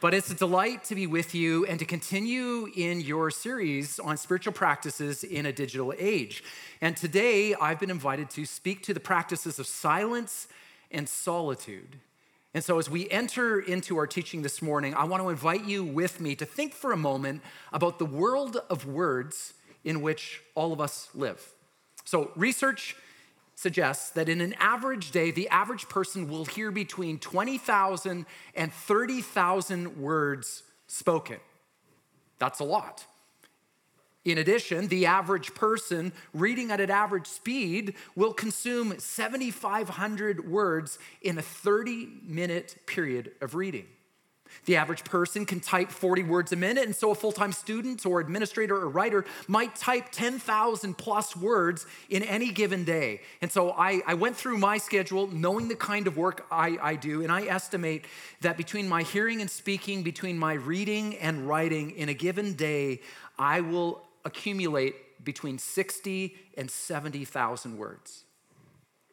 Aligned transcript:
But 0.00 0.14
it's 0.14 0.30
a 0.30 0.34
delight 0.34 0.84
to 0.84 0.94
be 0.94 1.08
with 1.08 1.34
you 1.34 1.66
and 1.66 1.76
to 1.80 1.84
continue 1.84 2.68
in 2.76 3.00
your 3.00 3.32
series 3.32 3.98
on 3.98 4.16
spiritual 4.16 4.52
practices 4.52 5.24
in 5.24 5.44
a 5.44 5.52
digital 5.52 5.92
age. 5.98 6.44
And 6.80 6.96
today 6.96 7.56
I've 7.56 7.80
been 7.80 7.90
invited 7.90 8.30
to 8.30 8.46
speak 8.46 8.84
to 8.84 8.94
the 8.94 9.00
practices 9.00 9.58
of 9.58 9.66
silence 9.66 10.46
and 10.92 11.08
solitude. 11.08 11.96
And 12.54 12.62
so, 12.62 12.78
as 12.78 12.88
we 12.88 13.10
enter 13.10 13.58
into 13.58 13.96
our 13.98 14.06
teaching 14.06 14.42
this 14.42 14.62
morning, 14.62 14.94
I 14.94 15.02
want 15.02 15.20
to 15.22 15.30
invite 15.30 15.64
you 15.64 15.82
with 15.82 16.20
me 16.20 16.36
to 16.36 16.46
think 16.46 16.74
for 16.74 16.92
a 16.92 16.96
moment 16.96 17.42
about 17.72 17.98
the 17.98 18.06
world 18.06 18.56
of 18.70 18.86
words 18.86 19.54
in 19.82 20.00
which 20.00 20.42
all 20.54 20.72
of 20.72 20.80
us 20.80 21.08
live. 21.12 21.44
So, 22.04 22.30
research 22.36 22.94
suggests 23.58 24.10
that 24.10 24.28
in 24.28 24.40
an 24.40 24.54
average 24.60 25.10
day, 25.10 25.32
the 25.32 25.48
average 25.48 25.88
person 25.88 26.28
will 26.28 26.44
hear 26.44 26.70
between 26.70 27.18
20,000 27.18 28.24
and 28.54 28.72
30,000 28.72 30.00
words 30.00 30.62
spoken. 30.86 31.38
That's 32.38 32.60
a 32.60 32.64
lot. 32.64 33.04
In 34.24 34.38
addition, 34.38 34.86
the 34.86 35.06
average 35.06 35.54
person 35.54 36.12
reading 36.32 36.70
at 36.70 36.80
an 36.80 36.92
average 36.92 37.26
speed 37.26 37.94
will 38.14 38.32
consume 38.32 38.96
7,500 38.96 40.48
words 40.48 41.00
in 41.20 41.36
a 41.36 41.42
30 41.42 42.10
minute 42.22 42.76
period 42.86 43.32
of 43.40 43.56
reading. 43.56 43.86
The 44.64 44.76
average 44.76 45.04
person 45.04 45.46
can 45.46 45.60
type 45.60 45.90
40 45.90 46.24
words 46.24 46.52
a 46.52 46.56
minute, 46.56 46.84
and 46.84 46.94
so 46.94 47.10
a 47.10 47.14
full 47.14 47.32
time 47.32 47.52
student 47.52 48.04
or 48.04 48.20
administrator 48.20 48.76
or 48.76 48.88
writer 48.88 49.24
might 49.46 49.74
type 49.76 50.06
10,000 50.10 50.96
plus 50.96 51.36
words 51.36 51.86
in 52.08 52.22
any 52.22 52.50
given 52.50 52.84
day. 52.84 53.20
And 53.40 53.50
so 53.50 53.72
I, 53.72 54.02
I, 54.06 54.14
went 54.14 54.36
through 54.36 54.58
my 54.58 54.78
schedule 54.78 55.26
knowing 55.28 55.68
the 55.68 55.76
kind 55.76 56.06
of 56.06 56.16
work 56.16 56.46
I, 56.50 56.78
I 56.80 56.96
do, 56.96 57.22
and 57.22 57.30
I 57.30 57.42
estimate 57.42 58.04
that 58.40 58.56
between 58.56 58.88
my 58.88 59.02
hearing 59.02 59.40
and 59.40 59.50
speaking, 59.50 60.02
between 60.02 60.38
my 60.38 60.54
reading 60.54 61.16
and 61.16 61.48
writing 61.48 61.92
in 61.92 62.08
a 62.08 62.14
given 62.14 62.54
day, 62.54 63.00
I 63.38 63.60
will 63.60 64.02
accumulate 64.24 65.24
between 65.24 65.58
60 65.58 66.36
and 66.56 66.70
70,000 66.70 67.78
words. 67.78 68.24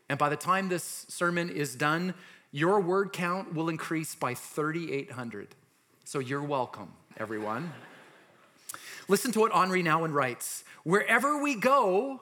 And 0.09 0.19
by 0.19 0.29
the 0.29 0.35
time 0.35 0.69
this 0.69 1.05
sermon 1.09 1.49
is 1.49 1.75
done, 1.75 2.13
your 2.55 2.79
word 2.79 3.11
count 3.11 3.53
will 3.53 3.67
increase 3.67 4.15
by 4.15 4.33
3,800. 4.33 5.49
So 6.05 6.19
you're 6.19 6.41
welcome, 6.41 6.93
everyone. 7.17 7.73
Listen 9.09 9.33
to 9.33 9.41
what 9.41 9.51
Henri 9.51 9.83
Nouwen 9.83 10.13
writes 10.13 10.63
Wherever 10.85 11.43
we 11.43 11.55
go, 11.55 12.21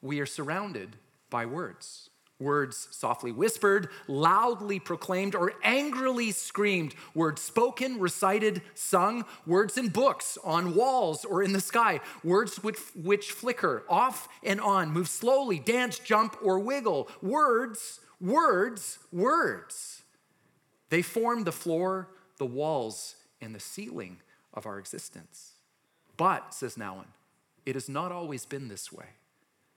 we 0.00 0.18
are 0.20 0.24
surrounded 0.24 0.96
by 1.28 1.44
words. 1.44 2.08
Words 2.38 2.88
softly 2.90 3.32
whispered, 3.32 3.90
loudly 4.08 4.78
proclaimed, 4.78 5.34
or 5.34 5.52
angrily 5.62 6.32
screamed. 6.32 6.94
Words 7.14 7.42
spoken, 7.42 8.00
recited, 8.00 8.62
sung. 8.72 9.26
Words 9.46 9.76
in 9.76 9.88
books, 9.88 10.38
on 10.42 10.74
walls, 10.74 11.26
or 11.26 11.42
in 11.42 11.52
the 11.52 11.60
sky. 11.60 12.00
Words 12.24 12.62
which, 12.62 12.78
which 12.94 13.30
flicker 13.32 13.84
off 13.90 14.26
and 14.42 14.58
on, 14.58 14.90
move 14.90 15.08
slowly, 15.08 15.58
dance, 15.58 15.98
jump, 15.98 16.34
or 16.42 16.58
wiggle. 16.58 17.08
Words 17.20 18.00
Words, 18.20 18.98
words. 19.12 20.02
They 20.88 21.02
form 21.02 21.44
the 21.44 21.52
floor, 21.52 22.08
the 22.38 22.46
walls, 22.46 23.16
and 23.40 23.54
the 23.54 23.60
ceiling 23.60 24.18
of 24.54 24.66
our 24.66 24.78
existence. 24.78 25.52
But, 26.16 26.54
says 26.54 26.76
Nouwen, 26.76 27.06
it 27.66 27.74
has 27.74 27.88
not 27.88 28.12
always 28.12 28.46
been 28.46 28.68
this 28.68 28.92
way. 28.92 29.06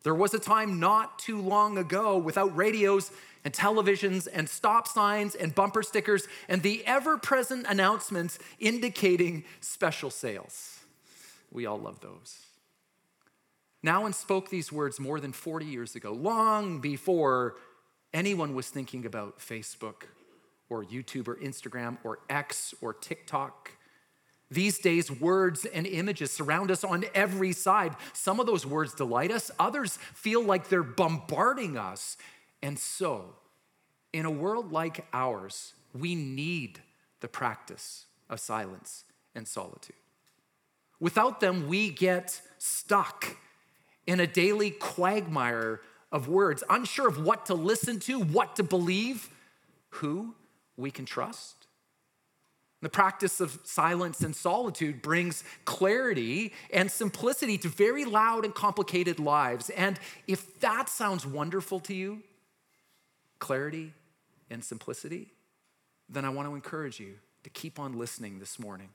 There 0.04 0.16
was 0.16 0.34
a 0.34 0.40
time 0.40 0.80
not 0.80 1.20
too 1.20 1.42
long 1.42 1.78
ago 1.78 2.18
without 2.18 2.56
radios 2.56 3.12
and 3.44 3.54
televisions 3.54 4.28
and 4.32 4.48
stop 4.48 4.88
signs 4.88 5.36
and 5.36 5.54
bumper 5.54 5.84
stickers 5.84 6.28
and 6.48 6.62
the 6.62 6.86
ever 6.86 7.18
present 7.18 7.66
announcements 7.68 8.40
indicating 8.60 9.44
special 9.60 10.10
sales. 10.10 10.80
We 11.52 11.66
all 11.66 11.80
love 11.80 12.00
those. 12.00 12.46
Nouwen 13.84 14.14
spoke 14.14 14.50
these 14.50 14.72
words 14.72 15.00
more 15.00 15.20
than 15.20 15.32
40 15.32 15.66
years 15.66 15.96
ago, 15.96 16.12
long 16.12 16.80
before 16.80 17.56
anyone 18.14 18.56
was 18.56 18.70
thinking 18.70 19.06
about 19.06 19.40
Facebook 19.40 20.04
or 20.70 20.84
YouTube 20.84 21.28
or 21.28 21.36
Instagram 21.36 21.98
or 22.04 22.20
X 22.30 22.74
or 22.82 22.94
TikTok. 22.94 23.72
These 24.52 24.80
days, 24.80 25.12
words 25.12 25.66
and 25.66 25.86
images 25.86 26.32
surround 26.32 26.72
us 26.72 26.84
on 26.84 27.06
every 27.14 27.52
side. 27.52 27.96
Some 28.14 28.40
of 28.40 28.48
those 28.48 28.66
words 28.66 28.96
delight 28.96 29.32
us, 29.32 29.52
others 29.60 29.98
feel 30.14 30.44
like 30.44 30.70
they're 30.70 30.82
bombarding 30.82 31.78
us. 31.78 32.18
And 32.62 32.78
so, 32.80 33.36
in 34.12 34.26
a 34.26 34.32
world 34.32 34.72
like 34.72 35.06
ours, 35.14 35.74
we 35.94 36.16
need 36.16 36.82
the 37.20 37.28
practice 37.28 38.06
of 38.30 38.40
silence 38.40 39.04
and 39.36 39.48
solitude. 39.48 39.96
Without 41.00 41.40
them, 41.40 41.68
we 41.68 41.90
get 41.90 42.42
stuck 42.58 43.38
in 44.08 44.20
a 44.20 44.28
daily 44.28 44.72
quagmire 44.72 45.82
of 46.12 46.28
words, 46.28 46.64
unsure 46.70 47.08
of 47.08 47.24
what 47.24 47.46
to 47.48 47.54
listen 47.54 48.00
to, 48.02 48.20
what 48.20 48.56
to 48.56 48.64
believe, 48.64 49.30
who 49.90 50.34
we 50.78 50.92
can 50.92 51.06
trust. 51.06 51.68
The 52.82 52.90
practice 52.90 53.42
of 53.42 53.60
silence 53.66 54.22
and 54.22 54.34
solitude 54.34 55.02
brings 55.02 55.44
clarity 55.66 56.54
and 56.72 56.90
simplicity 56.90 57.58
to 57.60 57.68
very 57.68 58.06
loud 58.06 58.46
and 58.46 58.56
complicated 58.56 59.20
lives. 59.20 59.70
And 59.72 60.00
if 60.28 60.60
that 60.62 60.88
sounds 60.88 61.26
wonderful 61.26 61.82
to 61.82 61.94
you, 61.94 62.24
clarity 63.40 63.94
and 64.50 64.64
simplicity, 64.64 65.34
then 66.08 66.24
I 66.24 66.30
want 66.30 66.48
to 66.48 66.56
encourage 66.56 67.00
you 67.00 67.16
to 67.44 67.50
keep 67.50 67.80
on 67.80 67.98
listening 67.98 68.40
this 68.40 68.58
morning. 68.58 68.90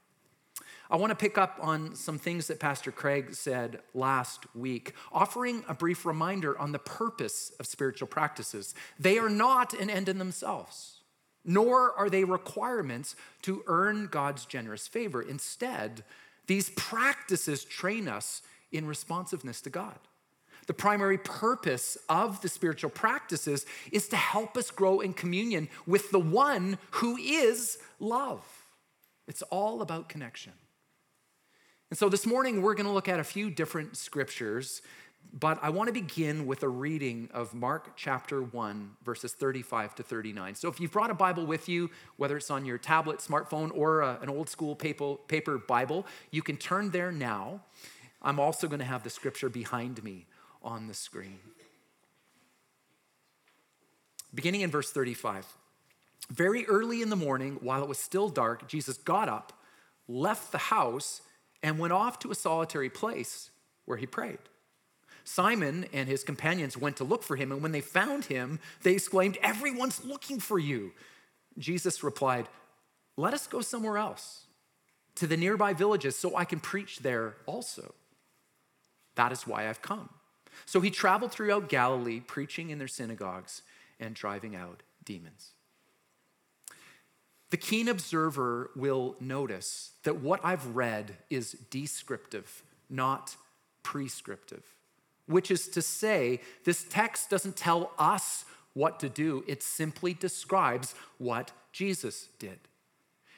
I 0.91 0.97
want 0.97 1.11
to 1.11 1.17
pick 1.17 1.39
up 1.39 1.59
on 1.61 1.95
some 1.95 2.19
things 2.19 2.47
that 2.49 2.61
Pastor 2.61 2.93
Craig 2.93 3.35
said 3.35 3.81
last 3.95 4.47
week, 4.55 4.93
offering 5.13 5.65
a 5.67 5.75
brief 5.75 6.05
reminder 6.05 6.59
on 6.59 6.73
the 6.73 6.79
purpose 6.79 7.53
of 7.59 7.67
spiritual 7.67 8.07
practices. 8.07 8.75
They 8.99 9.19
are 9.19 9.31
not 9.31 9.73
an 9.73 9.89
end 9.89 10.09
in 10.09 10.19
themselves, 10.19 11.01
nor 11.45 11.93
are 11.93 12.11
they 12.11 12.25
requirements 12.25 13.17
to 13.43 13.63
earn 13.67 14.09
God's 14.09 14.45
generous 14.45 14.87
favor. 14.87 15.23
Instead, 15.23 16.05
these 16.47 16.71
practices 16.71 17.65
train 17.65 18.07
us 18.07 18.43
in 18.71 18.87
responsiveness 18.87 19.63
to 19.63 19.71
God. 19.71 19.99
The 20.67 20.75
primary 20.75 21.19
purpose 21.19 21.97
of 22.09 22.41
the 22.41 22.49
spiritual 22.49 22.91
practices 22.91 23.65
is 23.91 24.09
to 24.09 24.17
help 24.17 24.57
us 24.57 24.71
grow 24.71 25.01
in 25.01 25.15
communion 25.15 25.69
with 25.87 26.11
the 26.11 26.21
one 26.21 26.79
who 26.93 27.17
is 27.17 27.79
love. 28.01 28.45
It's 29.27 29.43
all 29.43 29.83
about 29.83 30.09
connection. 30.09 30.53
And 31.95 31.99
so 32.01 32.09
this 32.09 32.27
morning, 32.27 32.61
we're 32.61 32.75
going 32.75 32.89
to 32.89 32.93
look 32.93 33.09
at 33.09 33.21
a 33.21 33.23
few 33.23 33.51
different 33.51 33.97
scriptures, 33.97 34.83
but 35.33 35.61
I 35.63 35.71
want 35.71 35.87
to 35.87 35.93
begin 35.93 36.45
with 36.45 36.65
a 36.65 36.69
reading 36.69 37.29
of 37.33 37.55
Mark 37.55 37.93
chapter 37.95 38.43
1, 38.43 38.97
verses 39.05 39.33
35 39.33 39.95
to 39.95 40.03
39. 40.03 40.57
So 40.57 40.69
if 40.69 40.81
you've 40.81 40.91
brought 40.91 41.13
a 41.13 41.15
Bible 41.15 41.47
with 41.47 41.69
you, 41.69 41.93
whether 42.17 42.37
it's 42.37 42.51
on 42.51 42.65
your 42.65 42.79
tablet, 42.79 43.21
smartphone, 43.21 43.71
or 43.73 44.01
a, 44.01 44.09
uh, 44.09 44.19
an 44.23 44.29
old 44.29 44.49
school 44.49 44.75
paper, 44.75 45.15
paper 45.29 45.57
Bible, 45.57 46.05
you 46.33 46.43
can 46.43 46.57
turn 46.57 46.91
there 46.91 47.13
now. 47.13 47.61
I'm 48.21 48.41
also 48.41 48.67
going 48.67 48.81
to 48.81 48.85
have 48.85 49.05
the 49.05 49.11
scripture 49.11 49.49
behind 49.49 50.03
me 50.03 50.27
on 50.65 50.89
the 50.89 50.95
screen. 50.95 51.39
Beginning 54.35 54.63
in 54.63 54.71
verse 54.73 54.91
35. 54.91 55.47
Very 56.29 56.67
early 56.67 57.03
in 57.03 57.11
the 57.11 57.15
morning, 57.15 57.59
while 57.61 57.85
it 57.85 57.89
was 57.89 57.99
still 57.99 58.31
dark, 58.31 58.67
Jesus 58.67 58.97
got 58.97 59.29
up, 59.29 59.53
left 60.09 60.51
the 60.51 60.59
house, 60.59 61.21
and 61.65 61.79
went 61.79 61.95
off 61.95 62.19
to 62.19 62.31
a 62.31 62.35
solitary 62.35 62.91
place 62.91 63.51
where 63.87 63.97
he 63.97 64.07
prayed. 64.07 64.39
Simon 65.25 65.87
and 65.95 66.07
his 66.07 66.23
companions 66.23 66.77
went 66.77 66.99
to 66.99 67.05
look 67.05 67.23
for 67.23 67.37
him, 67.37 67.51
and 67.51 67.63
when 67.63 67.73
they 67.73 67.81
found 67.81 68.27
him, 68.27 68.61
they 68.83 68.93
exclaimed, 68.93 69.39
Everyone's 69.43 70.05
looking 70.05 70.39
for 70.39 70.59
you. 70.59 70.93
Jesus 71.57 72.05
replied, 72.05 72.49
Let 73.17 73.33
us 73.33 73.47
go 73.47 73.63
somewhere 73.63 73.97
else, 73.97 74.45
to 75.15 75.27
the 75.27 75.39
nearby 75.39 75.73
villages, 75.73 76.17
so 76.17 76.37
I 76.37 76.45
can 76.45 76.61
preach 76.61 76.99
there 76.99 77.37
also. 77.47 77.95
That 79.15 79.33
is 79.33 79.47
why 79.47 79.67
I've 79.67 79.81
come. 79.81 80.11
So 80.67 80.83
he 80.83 80.91
traveled 80.91 81.33
throughout 81.33 81.71
Galilee, 81.71 82.21
preaching 82.21 82.69
in 82.69 82.79
their 82.79 82.89
synagogues 82.89 83.63
and 83.99 84.15
driving 84.15 84.55
out 84.55 84.83
demons. 85.03 85.54
The 87.51 87.57
keen 87.57 87.89
observer 87.89 88.71
will 88.75 89.17
notice 89.21 89.93
that 90.03 90.21
what 90.21 90.41
I've 90.45 90.75
read 90.75 91.17
is 91.31 91.53
descriptive, 91.71 92.63
not 92.91 93.37
prescriptive, 93.83 94.65
which 95.27 95.51
is 95.51 95.69
to 95.69 95.83
say, 95.83 96.41
this 96.65 96.85
text 96.89 97.31
doesn't 97.31 97.57
tell 97.57 97.93
us 97.99 98.45
what 98.73 98.99
to 99.01 99.09
do, 99.09 99.45
it 99.47 99.63
simply 99.63 100.15
describes 100.15 100.95
what 101.19 101.53
Jesus 101.73 102.29
did. 102.39 102.59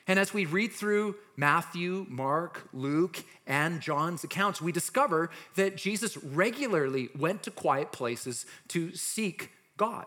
And 0.06 0.18
as 0.18 0.32
we 0.32 0.46
read 0.46 0.72
through 0.72 1.16
Matthew, 1.36 2.06
Mark, 2.08 2.68
Luke, 2.72 3.24
and 3.46 3.80
John's 3.80 4.22
accounts, 4.22 4.62
we 4.62 4.72
discover 4.72 5.30
that 5.56 5.76
Jesus 5.76 6.16
regularly 6.16 7.08
went 7.18 7.42
to 7.42 7.50
quiet 7.50 7.90
places 7.92 8.46
to 8.68 8.94
seek 8.94 9.50
God. 9.76 10.06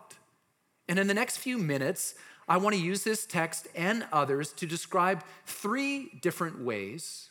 And 0.88 0.98
in 0.98 1.06
the 1.06 1.14
next 1.14 1.36
few 1.36 1.58
minutes, 1.58 2.14
I 2.50 2.56
want 2.56 2.74
to 2.74 2.82
use 2.82 3.04
this 3.04 3.26
text 3.26 3.68
and 3.76 4.04
others 4.12 4.52
to 4.54 4.66
describe 4.66 5.22
three 5.46 6.10
different 6.20 6.60
ways 6.60 7.30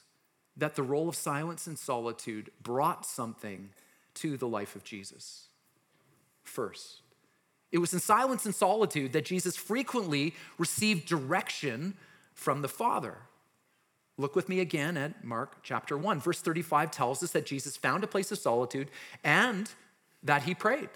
that 0.56 0.76
the 0.76 0.82
role 0.82 1.10
of 1.10 1.16
silence 1.18 1.68
and 1.68 1.78
solitude 1.78 2.52
brought 2.64 3.06
something 3.06 3.72
to 4.14 4.38
the 4.38 4.48
life 4.48 4.78
of 4.78 4.86
Jesus. 4.86 5.50
First, 6.42 7.02
it 7.70 7.80
was 7.80 7.94
in 7.94 8.00
silence 8.00 8.46
and 8.46 8.56
solitude 8.56 9.12
that 9.12 9.26
Jesus 9.26 9.58
frequently 9.58 10.36
received 10.58 11.06
direction 11.06 11.96
from 12.34 12.62
the 12.62 12.70
Father. 12.70 13.18
Look 14.18 14.38
with 14.38 14.48
me 14.48 14.62
again 14.62 14.96
at 14.96 15.26
Mark 15.26 15.58
chapter 15.64 15.98
1. 15.98 16.22
Verse 16.22 16.40
35 16.40 16.92
tells 16.92 17.22
us 17.24 17.32
that 17.32 17.46
Jesus 17.46 17.76
found 17.76 18.06
a 18.06 18.08
place 18.08 18.32
of 18.32 18.38
solitude 18.38 18.90
and 19.22 19.70
that 20.24 20.44
he 20.44 20.56
prayed. 20.56 20.90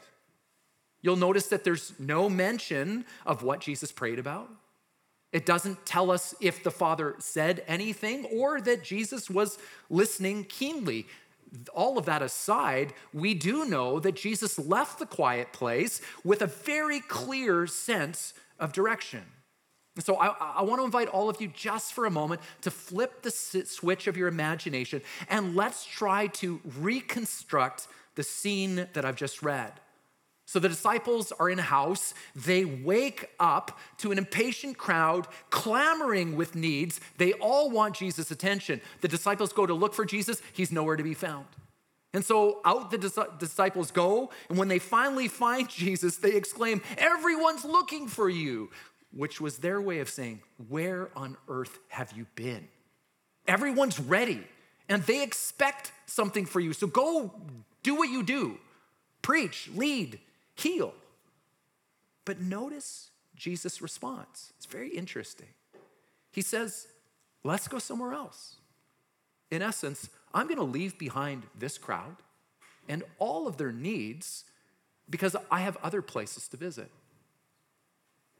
You'll 1.03 1.17
notice 1.17 1.47
that 1.47 1.63
there's 1.63 1.93
no 1.99 2.29
mention 2.29 3.05
of 3.25 3.43
what 3.43 3.59
Jesus 3.59 3.91
prayed 3.91 4.17
about. 4.17 4.49
It 5.33 5.45
doesn't 5.45 5.85
tell 5.85 6.09
us 6.09 6.33
if 6.39 6.63
the 6.63 6.71
Father 6.71 7.15
said 7.19 7.63
anything 7.67 8.25
or 8.25 8.61
that 8.61 8.83
Jesus 8.83 9.29
was 9.29 9.57
listening 9.89 10.45
keenly. 10.45 11.05
All 11.73 11.97
of 11.97 12.05
that 12.05 12.21
aside, 12.21 12.93
we 13.13 13.33
do 13.33 13.65
know 13.65 13.99
that 13.99 14.15
Jesus 14.15 14.57
left 14.57 14.97
the 14.97 15.05
quiet 15.05 15.51
place 15.51 16.01
with 16.23 16.41
a 16.41 16.47
very 16.47 17.01
clear 17.01 17.67
sense 17.67 18.33
of 18.57 18.73
direction. 18.73 19.23
So 19.99 20.15
I, 20.15 20.27
I, 20.39 20.63
want 20.63 20.81
to 20.81 20.85
invite 20.85 21.07
all 21.07 21.29
of 21.29 21.39
you 21.39 21.47
just 21.49 21.93
for 21.93 22.05
a 22.05 22.09
moment 22.09 22.41
to 22.61 22.71
flip 22.71 23.21
the 23.21 23.29
switch 23.29 24.07
of 24.07 24.17
your 24.17 24.27
imagination 24.27 25.03
and 25.29 25.55
let's 25.55 25.85
try 25.85 26.27
to 26.27 26.59
reconstruct 26.79 27.87
the 28.15 28.23
scene 28.23 28.87
that 28.93 29.05
I've 29.05 29.15
just 29.15 29.43
read. 29.43 29.71
So 30.53 30.59
the 30.59 30.69
disciples 30.69 31.31
are 31.39 31.49
in 31.49 31.57
a 31.57 31.63
house. 31.63 32.13
They 32.35 32.63
wake 32.63 33.31
up 33.39 33.79
to 33.97 34.11
an 34.11 34.19
impatient 34.19 34.77
crowd 34.77 35.27
clamoring 35.49 36.35
with 36.35 36.53
needs. 36.53 37.01
They 37.17 37.33
all 37.33 37.71
want 37.71 37.95
Jesus' 37.95 38.29
attention. 38.29 38.79
The 39.01 39.07
disciples 39.07 39.51
go 39.51 39.65
to 39.65 39.73
look 39.73 39.95
for 39.95 40.05
Jesus, 40.05 40.43
he's 40.53 40.71
nowhere 40.71 40.95
to 40.95 41.01
be 41.01 41.15
found. 41.15 41.47
And 42.13 42.23
so 42.23 42.61
out 42.65 42.91
the 42.91 42.99
disciples 43.39 43.89
go, 43.89 44.29
and 44.47 44.59
when 44.59 44.67
they 44.67 44.77
finally 44.77 45.27
find 45.27 45.67
Jesus, 45.71 46.17
they 46.17 46.35
exclaim, 46.35 46.83
Everyone's 46.99 47.65
looking 47.65 48.07
for 48.07 48.29
you, 48.29 48.69
which 49.11 49.41
was 49.41 49.57
their 49.57 49.81
way 49.81 50.01
of 50.01 50.09
saying, 50.09 50.43
Where 50.69 51.09
on 51.15 51.35
earth 51.49 51.79
have 51.87 52.13
you 52.15 52.27
been? 52.35 52.67
Everyone's 53.47 53.99
ready, 53.99 54.43
and 54.87 55.01
they 55.01 55.23
expect 55.23 55.93
something 56.05 56.45
for 56.45 56.59
you. 56.59 56.73
So 56.73 56.85
go 56.85 57.33
do 57.81 57.95
what 57.95 58.09
you 58.09 58.21
do 58.21 58.59
preach, 59.23 59.71
lead, 59.73 60.19
heal. 60.55 60.93
But 62.25 62.39
notice 62.39 63.11
Jesus' 63.35 63.81
response. 63.81 64.53
It's 64.57 64.65
very 64.65 64.89
interesting. 64.89 65.47
He 66.31 66.41
says, 66.41 66.87
Let's 67.43 67.67
go 67.67 67.77
somewhere 67.77 68.13
else. 68.13 68.55
In 69.51 69.61
essence, 69.61 70.09
I'm 70.33 70.47
going 70.47 70.57
to 70.57 70.63
leave 70.63 70.97
behind 70.97 71.43
this 71.57 71.77
crowd 71.77 72.15
and 72.87 73.03
all 73.19 73.47
of 73.47 73.57
their 73.57 73.71
needs 73.71 74.45
because 75.09 75.35
I 75.51 75.59
have 75.59 75.77
other 75.83 76.01
places 76.01 76.47
to 76.49 76.57
visit. 76.57 76.89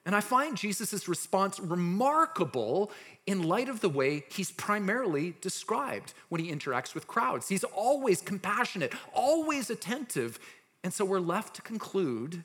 And 0.06 0.16
I 0.16 0.20
find 0.20 0.58
Jesus' 0.58 1.08
response 1.08 1.60
remarkable 1.60 2.92
in 3.26 3.44
light 3.44 3.70
of 3.70 3.80
the 3.80 3.90
way 3.90 4.26
he's 4.30 4.52
primarily 4.52 5.36
described 5.40 6.14
when 6.28 6.44
he 6.44 6.52
interacts 6.52 6.94
with 6.94 7.08
crowds. 7.08 7.48
He's 7.48 7.64
always 7.64 8.22
compassionate, 8.22 8.94
always 9.14 9.70
attentive, 9.70 10.40
and 10.84 10.94
so 10.94 11.06
we're 11.06 11.20
left 11.20 11.56
to 11.56 11.62
conclude 11.62 12.44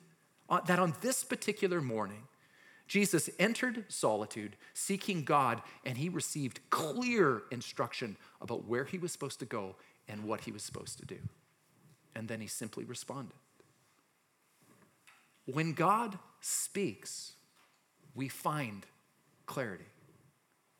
uh, 0.49 0.61
that 0.61 0.79
on 0.79 0.93
this 1.01 1.23
particular 1.23 1.81
morning, 1.81 2.23
Jesus 2.87 3.29
entered 3.37 3.85
solitude 3.87 4.55
seeking 4.73 5.23
God, 5.23 5.61
and 5.85 5.97
he 5.97 6.09
received 6.09 6.59
clear 6.71 7.43
instruction 7.51 8.17
about 8.41 8.65
where 8.65 8.85
he 8.85 8.97
was 8.97 9.11
supposed 9.11 9.39
to 9.39 9.45
go 9.45 9.75
and 10.07 10.23
what 10.23 10.41
he 10.41 10.51
was 10.51 10.63
supposed 10.63 10.97
to 10.99 11.05
do. 11.05 11.17
And 12.15 12.27
then 12.27 12.41
he 12.41 12.47
simply 12.47 12.85
responded. 12.85 13.35
When 15.45 15.73
God 15.73 16.17
speaks, 16.41 17.33
we 18.15 18.27
find 18.27 18.85
clarity. 19.45 19.85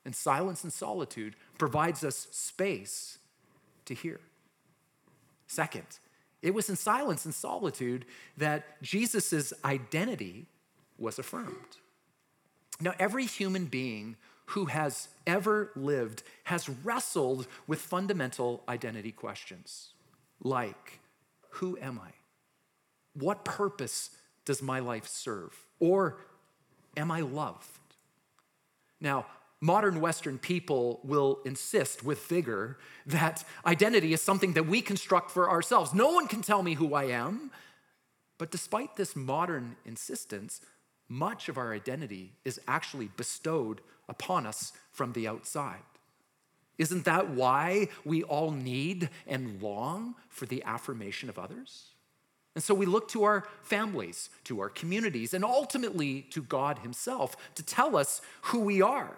And 0.04 0.16
silence 0.16 0.64
and 0.64 0.74
solitude 0.74 1.36
provides 1.58 2.04
us 2.04 2.28
space 2.32 3.20
to 3.86 3.94
hear. 3.94 4.20
Second, 5.46 6.00
it 6.42 6.54
was 6.54 6.70
in 6.70 6.76
silence 6.76 7.26
and 7.26 7.34
solitude 7.34 8.06
that 8.38 8.82
Jesus' 8.82 9.54
identity 9.64 10.46
was 10.98 11.20
affirmed. 11.20 11.78
Now, 12.82 12.94
every 12.98 13.26
human 13.26 13.66
being 13.66 14.16
who 14.48 14.66
has 14.66 15.10
ever 15.28 15.72
lived 15.76 16.24
has 16.46 16.70
wrestled 16.70 17.48
with 17.68 17.80
fundamental 17.82 18.64
identity 18.68 19.12
questions 19.12 19.90
like 20.42 21.00
Who 21.54 21.78
am 21.82 22.00
I? 22.00 22.12
What 23.14 23.44
purpose 23.44 24.12
does 24.46 24.62
my 24.62 24.80
life 24.80 25.08
serve? 25.08 25.66
Or 25.80 26.18
am 26.96 27.12
I 27.12 27.22
loved? 27.22 27.66
Now, 29.02 29.26
modern 29.62 30.00
Western 30.00 30.38
people 30.38 31.00
will 31.04 31.40
insist 31.46 32.04
with 32.04 32.26
vigor 32.28 32.78
that 33.06 33.44
identity 33.66 34.14
is 34.14 34.22
something 34.22 34.54
that 34.54 34.68
we 34.68 34.82
construct 34.82 35.32
for 35.32 35.50
ourselves. 35.50 35.94
No 35.94 36.12
one 36.12 36.28
can 36.28 36.42
tell 36.42 36.64
me 36.64 36.76
who 36.76 36.94
I 36.94 37.06
am. 37.06 37.52
But 38.38 38.52
despite 38.52 38.96
this 38.96 39.16
modern 39.16 39.76
insistence, 39.86 40.62
much 41.10 41.50
of 41.50 41.58
our 41.58 41.74
identity 41.74 42.34
is 42.46 42.62
actually 42.68 43.10
bestowed 43.18 43.82
upon 44.08 44.46
us 44.46 44.72
from 44.92 45.14
the 45.14 45.28
outside. 45.28 45.84
Isn't 46.78 47.04
that 47.04 47.30
why 47.30 47.90
we 48.06 48.24
all 48.24 48.52
need 48.52 49.10
and 49.28 49.62
long 49.62 50.16
for 50.30 50.46
the 50.46 50.64
affirmation 50.64 51.28
of 51.28 51.38
others? 51.38 51.88
And 52.56 52.64
so 52.64 52.74
we 52.74 52.86
look 52.86 53.10
to 53.10 53.24
our 53.24 53.46
families, 53.62 54.30
to 54.46 54.62
our 54.62 54.70
communities, 54.70 55.34
and 55.34 55.44
ultimately 55.44 56.22
to 56.32 56.42
God 56.42 56.80
Himself 56.80 57.36
to 57.56 57.64
tell 57.64 57.98
us 57.98 58.22
who 58.44 58.62
we 58.62 58.82
are. 58.82 59.18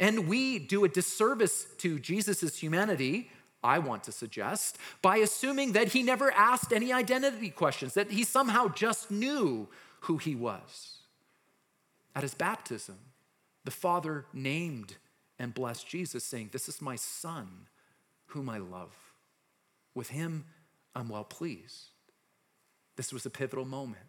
And 0.00 0.26
we 0.26 0.58
do 0.58 0.84
a 0.84 0.88
disservice 0.88 1.66
to 1.78 1.98
Jesus' 1.98 2.56
humanity, 2.56 3.30
I 3.62 3.78
want 3.78 4.02
to 4.04 4.12
suggest, 4.12 4.78
by 5.02 5.18
assuming 5.18 5.72
that 5.72 5.88
he 5.88 6.02
never 6.02 6.32
asked 6.32 6.72
any 6.72 6.90
identity 6.90 7.50
questions, 7.50 7.92
that 7.94 8.10
he 8.10 8.24
somehow 8.24 8.68
just 8.68 9.10
knew 9.10 9.68
who 10.00 10.16
he 10.16 10.34
was. 10.34 11.00
At 12.16 12.22
his 12.22 12.32
baptism, 12.32 12.96
the 13.64 13.70
Father 13.70 14.24
named 14.32 14.96
and 15.38 15.52
blessed 15.52 15.86
Jesus, 15.86 16.24
saying, 16.24 16.48
This 16.52 16.66
is 16.66 16.80
my 16.80 16.96
Son, 16.96 17.68
whom 18.28 18.48
I 18.48 18.56
love. 18.56 18.96
With 19.94 20.08
him, 20.08 20.46
I'm 20.94 21.10
well 21.10 21.24
pleased. 21.24 21.90
This 22.96 23.12
was 23.12 23.26
a 23.26 23.30
pivotal 23.30 23.66
moment. 23.66 24.02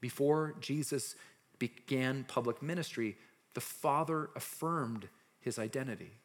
Before 0.00 0.54
Jesus 0.60 1.16
began 1.58 2.24
public 2.28 2.62
ministry, 2.62 3.16
the 3.54 3.60
Father 3.60 4.30
affirmed 4.36 5.08
his 5.46 5.58
identity. 5.58 6.18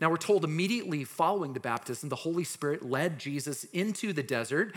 Now, 0.00 0.10
we're 0.10 0.16
told 0.16 0.44
immediately 0.44 1.02
following 1.02 1.54
the 1.54 1.60
baptism, 1.60 2.08
the 2.08 2.16
Holy 2.16 2.44
Spirit 2.44 2.88
led 2.88 3.18
Jesus 3.18 3.64
into 3.64 4.12
the 4.12 4.22
desert 4.22 4.76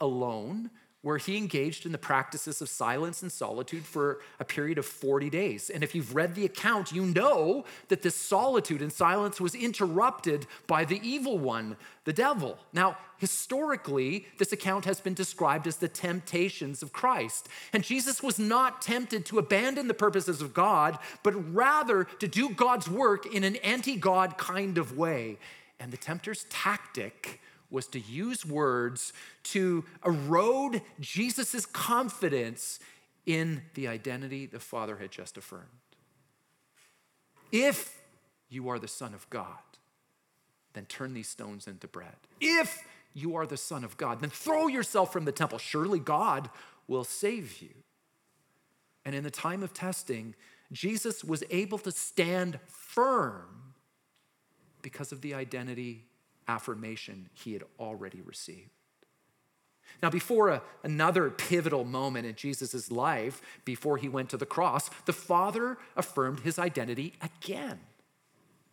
alone 0.00 0.70
where 1.02 1.18
he 1.18 1.36
engaged 1.36 1.84
in 1.84 1.90
the 1.90 1.98
practices 1.98 2.62
of 2.62 2.68
silence 2.68 3.22
and 3.22 3.32
solitude 3.32 3.84
for 3.84 4.20
a 4.38 4.44
period 4.44 4.78
of 4.78 4.86
40 4.86 5.28
days. 5.30 5.68
And 5.68 5.82
if 5.82 5.94
you've 5.96 6.14
read 6.14 6.36
the 6.36 6.44
account, 6.44 6.92
you 6.92 7.04
know 7.04 7.64
that 7.88 8.02
this 8.02 8.14
solitude 8.14 8.80
and 8.80 8.92
silence 8.92 9.40
was 9.40 9.56
interrupted 9.56 10.46
by 10.68 10.84
the 10.84 11.00
evil 11.02 11.38
one, 11.38 11.76
the 12.04 12.12
devil. 12.12 12.56
Now, 12.72 12.96
historically, 13.18 14.26
this 14.38 14.52
account 14.52 14.84
has 14.84 15.00
been 15.00 15.14
described 15.14 15.66
as 15.66 15.76
the 15.76 15.88
temptations 15.88 16.82
of 16.82 16.92
Christ. 16.92 17.48
And 17.72 17.82
Jesus 17.82 18.22
was 18.22 18.38
not 18.38 18.80
tempted 18.80 19.26
to 19.26 19.40
abandon 19.40 19.88
the 19.88 19.94
purposes 19.94 20.40
of 20.40 20.54
God, 20.54 20.98
but 21.24 21.32
rather 21.52 22.04
to 22.04 22.28
do 22.28 22.48
God's 22.50 22.88
work 22.88 23.26
in 23.26 23.42
an 23.42 23.56
anti 23.56 23.96
God 23.96 24.38
kind 24.38 24.78
of 24.78 24.96
way. 24.96 25.38
And 25.80 25.90
the 25.90 25.96
tempter's 25.96 26.46
tactic 26.48 27.40
was 27.72 27.86
to 27.88 28.00
use 28.00 28.44
words 28.44 29.12
to 29.44 29.84
erode 30.04 30.82
Jesus' 31.00 31.66
confidence 31.66 32.78
in 33.26 33.62
the 33.74 33.88
identity 33.88 34.46
the 34.46 34.60
Father 34.60 34.96
had 34.96 35.10
just 35.10 35.36
affirmed. 35.36 35.66
If 37.50 38.00
you 38.48 38.68
are 38.68 38.78
the 38.78 38.88
Son 38.88 39.14
of 39.14 39.28
God, 39.30 39.46
then 40.74 40.86
turn 40.86 41.14
these 41.14 41.28
stones 41.28 41.66
into 41.66 41.86
bread. 41.86 42.16
If 42.40 42.84
you 43.14 43.36
are 43.36 43.46
the 43.46 43.56
Son 43.56 43.84
of 43.84 43.96
God, 43.96 44.20
then 44.20 44.30
throw 44.30 44.66
yourself 44.66 45.12
from 45.12 45.24
the 45.24 45.32
temple. 45.32 45.58
Surely 45.58 45.98
God 45.98 46.50
will 46.88 47.04
save 47.04 47.60
you. 47.60 47.70
And 49.04 49.14
in 49.14 49.24
the 49.24 49.30
time 49.30 49.62
of 49.62 49.72
testing, 49.72 50.34
Jesus 50.72 51.22
was 51.22 51.44
able 51.50 51.78
to 51.78 51.92
stand 51.92 52.58
firm 52.66 53.74
because 54.80 55.12
of 55.12 55.20
the 55.20 55.34
identity 55.34 56.06
affirmation 56.48 57.28
he 57.34 57.52
had 57.52 57.64
already 57.78 58.20
received. 58.20 58.70
Now, 60.02 60.10
before 60.10 60.48
a, 60.48 60.62
another 60.82 61.30
pivotal 61.30 61.84
moment 61.84 62.26
in 62.26 62.34
Jesus' 62.34 62.90
life, 62.90 63.42
before 63.64 63.98
he 63.98 64.08
went 64.08 64.30
to 64.30 64.36
the 64.36 64.46
cross, 64.46 64.88
the 65.06 65.12
Father 65.12 65.78
affirmed 65.96 66.40
his 66.40 66.58
identity 66.58 67.14
again 67.20 67.80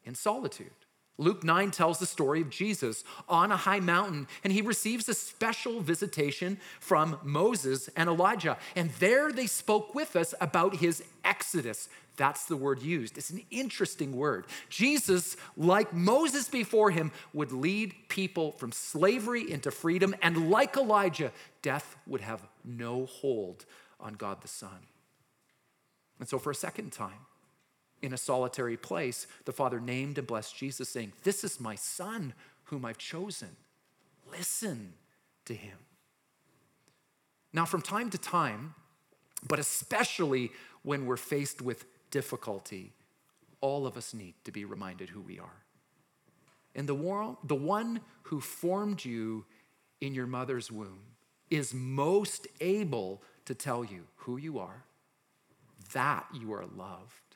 in 0.06 0.16
solitude. 0.16 0.72
Luke 1.20 1.44
9 1.44 1.70
tells 1.72 2.00
the 2.00 2.06
story 2.06 2.40
of 2.40 2.50
Jesus 2.50 3.04
on 3.28 3.52
a 3.52 3.58
high 3.58 3.82
mountain, 3.82 4.26
and 4.42 4.54
he 4.54 4.62
receives 4.62 5.10
a 5.10 5.14
special 5.14 5.82
visitation 5.82 6.58
from 6.80 7.20
Moses 7.24 7.90
and 7.96 8.10
Elijah. 8.10 8.58
And 8.76 8.90
there 9.00 9.32
they 9.32 9.46
spoke 9.46 9.94
with 9.94 10.16
us 10.16 10.34
about 10.40 10.78
his 10.78 11.04
exodus. 11.26 11.90
That's 12.16 12.46
the 12.46 12.56
word 12.56 12.82
used. 12.82 13.18
It's 13.18 13.32
an 13.32 13.42
interesting 13.52 14.16
word. 14.16 14.46
Jesus, 14.70 15.36
like 15.58 15.94
Moses 15.94 16.48
before 16.48 16.90
him, 16.90 17.12
would 17.34 17.52
lead 17.52 17.94
people 18.08 18.54
from 18.54 18.72
slavery 18.72 19.52
into 19.52 19.72
freedom, 19.72 20.16
and 20.22 20.50
like 20.50 20.78
Elijah, 20.78 21.34
death 21.62 21.98
would 22.08 22.22
have 22.22 22.48
no 22.64 23.06
hold 23.08 23.66
on 24.00 24.14
God 24.14 24.42
the 24.42 24.48
Son. 24.48 24.88
And 26.18 26.28
so, 26.28 26.40
for 26.40 26.52
a 26.52 26.56
second 26.56 26.92
time, 26.92 27.26
in 28.02 28.14
a 28.14 28.18
solitary 28.18 28.78
place, 28.78 29.28
the 29.46 29.52
Father 29.52 29.80
named 29.80 30.18
and 30.18 30.28
blessed 30.28 30.56
Jesus, 30.56 30.90
saying, 30.90 31.14
This 31.24 31.44
is 31.44 31.60
my 31.60 31.76
Son 31.76 32.34
whom 32.66 32.86
I've 32.86 32.98
chosen. 32.98 33.50
Listen 34.32 34.94
to 35.46 35.54
him. 35.54 35.78
Now, 37.52 37.66
from 37.66 37.82
time 37.82 38.10
to 38.12 38.18
time, 38.18 38.76
but 39.48 39.60
especially 39.60 40.52
when 40.84 41.06
we're 41.06 41.18
faced 41.18 41.62
with 41.62 41.86
difficulty, 42.12 42.94
all 43.62 43.88
of 43.88 43.98
us 43.98 44.14
need 44.14 44.36
to 44.46 44.52
be 44.52 44.66
reminded 44.66 45.10
who 45.10 45.22
we 45.22 45.40
are. 45.40 45.64
And 46.76 46.88
the, 46.88 47.36
the 47.44 47.56
one 47.56 48.02
who 48.24 48.40
formed 48.40 49.04
you 49.04 49.46
in 50.00 50.14
your 50.14 50.28
mother's 50.28 50.72
womb 50.72 51.00
is 51.50 51.74
most 51.74 52.48
able 52.62 53.24
to 53.46 53.56
tell 53.56 53.84
you 53.84 54.06
who 54.18 54.38
you 54.38 54.60
are, 54.60 54.84
that 55.94 56.28
you 56.40 56.54
are 56.54 56.66
loved 56.78 57.29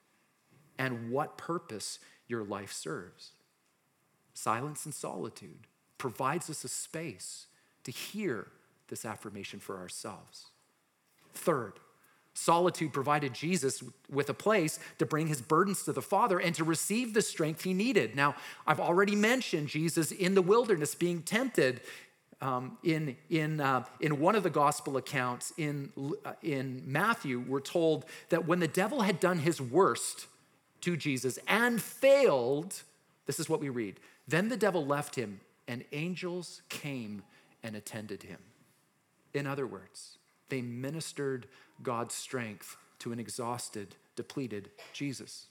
and 0.77 1.12
what 1.12 1.38
purpose 1.38 2.00
your 2.27 2.44
life 2.44 2.72
serves. 2.72 3.32
Silence 4.34 4.86
and 4.86 4.94
solitude 4.94 5.68
provides 5.98 6.50
us 6.50 6.63
a 6.63 6.68
space 6.68 7.48
to 7.84 7.92
hear 7.92 8.48
this 8.88 9.06
affirmation 9.06 9.60
for 9.60 9.77
ourselves. 9.77 10.48
Third, 11.34 11.74
solitude 12.34 12.94
provided 12.94 13.34
Jesus 13.34 13.84
with 14.10 14.30
a 14.30 14.34
place 14.34 14.80
to 14.98 15.06
bring 15.06 15.27
his 15.27 15.42
burdens 15.42 15.84
to 15.84 15.94
the 15.94 16.01
Father 16.01 16.39
and 16.39 16.56
to 16.56 16.63
receive 16.63 17.13
the 17.13 17.22
strength 17.22 17.63
he 17.63 17.74
needed. 17.74 18.15
Now, 18.15 18.36
I've 18.65 18.80
already 18.80 19.15
mentioned 19.15 19.68
Jesus 19.68 20.12
in 20.12 20.36
the 20.36 20.42
wilderness 20.42 20.96
being 20.96 21.22
tempted. 21.22 21.82
Um, 22.42 22.77
in, 22.84 23.15
in, 23.30 23.62
uh, 23.62 23.86
in 24.01 24.20
one 24.20 24.36
of 24.36 24.44
the 24.44 24.50
gospel 24.50 24.98
accounts 24.98 25.53
in, 25.58 25.94
uh, 26.25 26.34
in 26.42 26.84
Matthew, 26.86 27.39
we're 27.39 27.62
told 27.62 28.03
that 28.30 28.46
when 28.46 28.60
the 28.60 28.68
devil 28.68 29.03
had 29.03 29.22
done 29.22 29.39
his 29.39 29.62
worst, 29.62 30.27
to 30.84 30.98
Jesus 30.98 31.40
and 31.48 31.82
failed, 31.82 32.84
this 33.25 33.40
is 33.40 33.50
what 33.50 33.60
we 33.60 33.70
read. 33.70 34.00
Then 34.28 34.50
the 34.50 34.58
devil 34.58 34.86
left 34.86 35.16
him, 35.16 35.40
and 35.68 35.84
angels 35.92 36.62
came 36.70 37.24
and 37.63 37.75
attended 37.75 38.24
him. 38.24 38.40
In 39.34 39.48
other 39.48 39.66
words, 39.66 40.18
they 40.50 40.62
ministered 40.62 41.48
God's 41.82 42.13
strength 42.13 42.78
to 43.00 43.12
an 43.12 43.20
exhausted, 43.20 43.96
depleted 44.16 44.70
Jesus. 44.92 45.48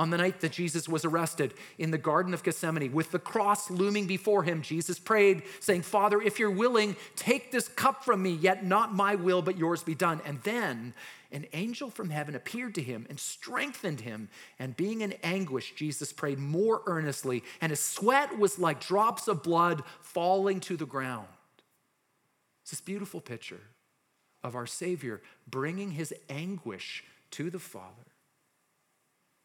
On 0.00 0.08
the 0.08 0.16
night 0.16 0.40
that 0.40 0.52
Jesus 0.52 0.88
was 0.88 1.04
arrested 1.04 1.52
in 1.76 1.90
the 1.90 1.98
Garden 1.98 2.32
of 2.32 2.42
Gethsemane, 2.42 2.90
with 2.90 3.10
the 3.10 3.18
cross 3.18 3.70
looming 3.70 4.06
before 4.06 4.44
him, 4.44 4.62
Jesus 4.62 4.98
prayed, 4.98 5.42
saying, 5.60 5.82
Father, 5.82 6.22
if 6.22 6.38
you're 6.38 6.50
willing, 6.50 6.96
take 7.16 7.52
this 7.52 7.68
cup 7.68 8.02
from 8.02 8.22
me, 8.22 8.30
yet 8.30 8.64
not 8.64 8.94
my 8.94 9.14
will, 9.14 9.42
but 9.42 9.58
yours 9.58 9.82
be 9.82 9.94
done. 9.94 10.22
And 10.24 10.40
then 10.42 10.94
an 11.30 11.44
angel 11.52 11.90
from 11.90 12.08
heaven 12.08 12.34
appeared 12.34 12.76
to 12.76 12.82
him 12.82 13.06
and 13.10 13.20
strengthened 13.20 14.00
him. 14.00 14.30
And 14.58 14.74
being 14.74 15.02
in 15.02 15.12
anguish, 15.22 15.74
Jesus 15.74 16.14
prayed 16.14 16.38
more 16.38 16.80
earnestly, 16.86 17.44
and 17.60 17.68
his 17.68 17.80
sweat 17.80 18.38
was 18.38 18.58
like 18.58 18.80
drops 18.80 19.28
of 19.28 19.42
blood 19.42 19.82
falling 20.00 20.60
to 20.60 20.78
the 20.78 20.86
ground. 20.86 21.28
It's 22.62 22.70
this 22.70 22.80
beautiful 22.80 23.20
picture 23.20 23.60
of 24.42 24.56
our 24.56 24.66
Savior 24.66 25.20
bringing 25.46 25.90
his 25.90 26.14
anguish 26.30 27.04
to 27.32 27.50
the 27.50 27.58
Father, 27.58 28.06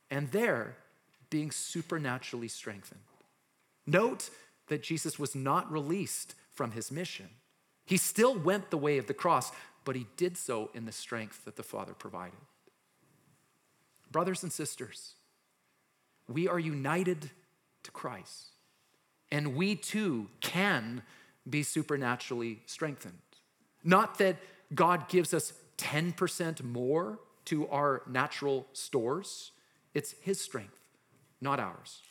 and 0.10 0.32
there 0.32 0.78
being 1.30 1.52
supernaturally 1.52 2.48
strengthened. 2.48 3.02
Note 3.86 4.30
that 4.68 4.84
Jesus 4.84 5.20
was 5.20 5.36
not 5.36 5.72
released 5.72 6.36
from 6.54 6.72
his 6.72 6.92
mission. 6.92 7.30
He 7.86 7.98
still 7.98 8.38
went 8.38 8.72
the 8.72 8.78
way 8.78 8.98
of 8.98 9.08
the 9.08 9.14
cross, 9.14 9.52
but 9.84 9.96
he 9.96 10.08
did 10.18 10.38
so 10.38 10.70
in 10.74 10.86
the 10.86 10.92
strength 10.92 11.46
that 11.46 11.56
the 11.56 11.64
Father 11.64 11.94
provided. 11.94 12.40
Brothers 14.12 14.44
and 14.44 14.52
sisters, 14.52 15.14
we 16.28 16.48
are 16.48 16.60
united 16.60 17.30
to 17.84 17.92
Christ, 17.92 18.48
and 19.32 19.56
we 19.56 19.76
too 19.76 20.30
can 20.40 21.04
be 21.48 21.62
supernaturally 21.62 22.62
strengthened. 22.66 23.14
Not 23.84 24.18
that 24.18 24.38
God 24.74 25.08
gives 25.10 25.34
us 25.34 25.54
10% 25.78 26.64
more 26.64 27.20
to 27.46 27.68
our 27.68 28.02
natural 28.08 28.66
stores, 28.74 29.52
it's 29.96 30.14
His 30.22 30.40
strength, 30.40 30.80
not 31.42 31.60
ours 31.60 32.04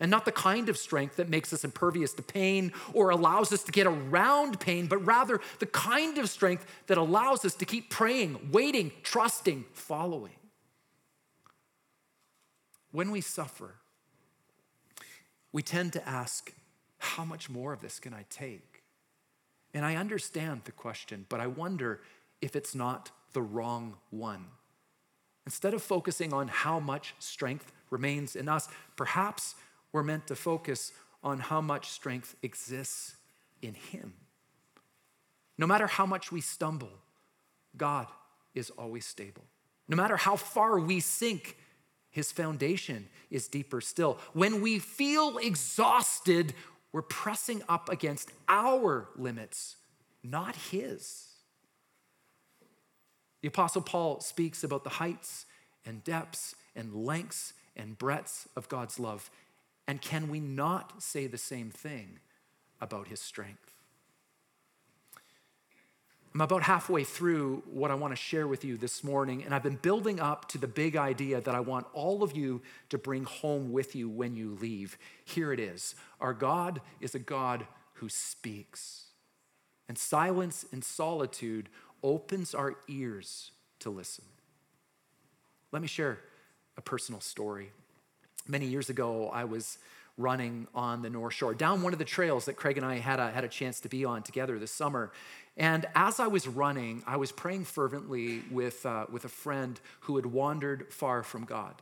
and 0.00 0.10
not 0.10 0.24
the 0.24 0.32
kind 0.32 0.68
of 0.68 0.76
strength 0.76 1.16
that 1.16 1.28
makes 1.28 1.52
us 1.52 1.64
impervious 1.64 2.12
to 2.14 2.22
pain 2.22 2.72
or 2.92 3.10
allows 3.10 3.52
us 3.52 3.62
to 3.62 3.72
get 3.72 3.86
around 3.86 4.58
pain, 4.60 4.86
but 4.86 4.98
rather 4.98 5.40
the 5.60 5.66
kind 5.66 6.18
of 6.18 6.28
strength 6.28 6.66
that 6.88 6.98
allows 6.98 7.44
us 7.44 7.54
to 7.54 7.64
keep 7.64 7.90
praying, 7.90 8.50
waiting, 8.52 8.90
trusting, 9.02 9.64
following. 9.72 10.34
When 12.90 13.10
we 13.10 13.20
suffer, 13.20 13.76
we 15.52 15.62
tend 15.62 15.92
to 15.94 16.08
ask, 16.08 16.52
How 16.98 17.24
much 17.24 17.48
more 17.48 17.72
of 17.72 17.80
this 17.80 18.00
can 18.00 18.12
I 18.12 18.24
take? 18.30 18.82
And 19.72 19.84
I 19.84 19.96
understand 19.96 20.62
the 20.64 20.72
question, 20.72 21.26
but 21.28 21.40
I 21.40 21.46
wonder 21.46 22.00
if 22.40 22.54
it's 22.54 22.74
not 22.74 23.10
the 23.32 23.42
wrong 23.42 23.96
one. 24.10 24.46
Instead 25.46 25.74
of 25.74 25.82
focusing 25.82 26.32
on 26.32 26.48
how 26.48 26.80
much 26.80 27.14
strength 27.18 27.72
remains 27.90 28.34
in 28.34 28.48
us, 28.48 28.68
perhaps 28.96 29.54
we're 29.92 30.02
meant 30.02 30.26
to 30.26 30.34
focus 30.34 30.92
on 31.22 31.38
how 31.38 31.60
much 31.60 31.90
strength 31.90 32.36
exists 32.42 33.16
in 33.62 33.74
Him. 33.74 34.14
No 35.56 35.66
matter 35.66 35.86
how 35.86 36.06
much 36.06 36.32
we 36.32 36.40
stumble, 36.40 36.90
God 37.76 38.06
is 38.54 38.70
always 38.70 39.06
stable. 39.06 39.44
No 39.88 39.96
matter 39.96 40.16
how 40.16 40.36
far 40.36 40.78
we 40.78 41.00
sink, 41.00 41.56
His 42.10 42.32
foundation 42.32 43.08
is 43.30 43.48
deeper 43.48 43.80
still. 43.80 44.18
When 44.32 44.60
we 44.60 44.78
feel 44.78 45.38
exhausted, 45.38 46.54
we're 46.92 47.02
pressing 47.02 47.62
up 47.68 47.88
against 47.88 48.30
our 48.48 49.08
limits, 49.16 49.76
not 50.22 50.56
His. 50.56 51.33
The 53.44 53.48
Apostle 53.48 53.82
Paul 53.82 54.20
speaks 54.20 54.64
about 54.64 54.84
the 54.84 54.88
heights 54.88 55.44
and 55.84 56.02
depths 56.02 56.54
and 56.74 56.94
lengths 56.94 57.52
and 57.76 57.98
breadths 57.98 58.48
of 58.56 58.70
God's 58.70 58.98
love. 58.98 59.30
And 59.86 60.00
can 60.00 60.30
we 60.30 60.40
not 60.40 61.02
say 61.02 61.26
the 61.26 61.36
same 61.36 61.68
thing 61.68 62.20
about 62.80 63.08
his 63.08 63.20
strength? 63.20 63.74
I'm 66.32 66.40
about 66.40 66.62
halfway 66.62 67.04
through 67.04 67.62
what 67.70 67.90
I 67.90 67.96
want 67.96 68.12
to 68.12 68.16
share 68.16 68.48
with 68.48 68.64
you 68.64 68.78
this 68.78 69.04
morning, 69.04 69.44
and 69.44 69.54
I've 69.54 69.62
been 69.62 69.76
building 69.76 70.20
up 70.20 70.48
to 70.48 70.56
the 70.56 70.66
big 70.66 70.96
idea 70.96 71.42
that 71.42 71.54
I 71.54 71.60
want 71.60 71.86
all 71.92 72.22
of 72.22 72.34
you 72.34 72.62
to 72.88 72.96
bring 72.96 73.24
home 73.24 73.72
with 73.72 73.94
you 73.94 74.08
when 74.08 74.36
you 74.36 74.56
leave. 74.58 74.96
Here 75.22 75.52
it 75.52 75.60
is 75.60 75.94
Our 76.18 76.32
God 76.32 76.80
is 76.98 77.14
a 77.14 77.18
God 77.18 77.66
who 77.96 78.08
speaks, 78.08 79.08
and 79.86 79.98
silence 79.98 80.64
and 80.72 80.82
solitude 80.82 81.68
opens 82.04 82.54
our 82.54 82.76
ears 82.86 83.50
to 83.80 83.90
listen. 83.90 84.24
Let 85.72 85.82
me 85.82 85.88
share 85.88 86.20
a 86.76 86.80
personal 86.80 87.20
story. 87.20 87.72
Many 88.46 88.66
years 88.66 88.90
ago, 88.90 89.30
I 89.32 89.44
was 89.44 89.78
running 90.16 90.68
on 90.74 91.02
the 91.02 91.10
North 91.10 91.34
Shore, 91.34 91.54
down 91.54 91.82
one 91.82 91.92
of 91.92 91.98
the 91.98 92.04
trails 92.04 92.44
that 92.44 92.54
Craig 92.54 92.76
and 92.76 92.86
I 92.86 92.98
had 92.98 93.18
a, 93.18 93.30
had 93.30 93.42
a 93.42 93.48
chance 93.48 93.80
to 93.80 93.88
be 93.88 94.04
on 94.04 94.22
together 94.22 94.58
this 94.60 94.70
summer. 94.70 95.10
And 95.56 95.86
as 95.94 96.20
I 96.20 96.28
was 96.28 96.46
running, 96.46 97.02
I 97.06 97.16
was 97.16 97.32
praying 97.32 97.64
fervently 97.64 98.42
with, 98.50 98.86
uh, 98.86 99.06
with 99.10 99.24
a 99.24 99.28
friend 99.28 99.80
who 100.02 100.16
had 100.16 100.26
wandered 100.26 100.92
far 100.92 101.24
from 101.24 101.44
God. 101.44 101.74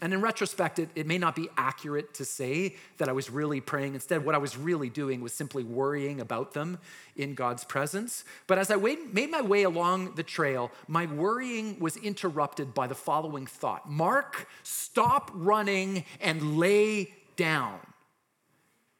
And 0.00 0.12
in 0.12 0.20
retrospect, 0.20 0.80
it, 0.80 0.88
it 0.96 1.06
may 1.06 1.18
not 1.18 1.36
be 1.36 1.48
accurate 1.56 2.14
to 2.14 2.24
say 2.24 2.74
that 2.98 3.08
I 3.08 3.12
was 3.12 3.30
really 3.30 3.60
praying. 3.60 3.94
Instead, 3.94 4.24
what 4.24 4.34
I 4.34 4.38
was 4.38 4.56
really 4.56 4.88
doing 4.88 5.20
was 5.20 5.32
simply 5.32 5.62
worrying 5.62 6.20
about 6.20 6.54
them 6.54 6.78
in 7.14 7.34
God's 7.34 7.62
presence. 7.62 8.24
But 8.48 8.58
as 8.58 8.70
I 8.70 8.76
made 8.76 9.30
my 9.30 9.42
way 9.42 9.62
along 9.62 10.14
the 10.14 10.24
trail, 10.24 10.72
my 10.88 11.06
worrying 11.06 11.78
was 11.78 11.96
interrupted 11.96 12.74
by 12.74 12.88
the 12.88 12.96
following 12.96 13.46
thought 13.46 13.88
Mark, 13.88 14.48
stop 14.64 15.30
running 15.34 16.04
and 16.20 16.58
lay 16.58 17.14
down. 17.36 17.78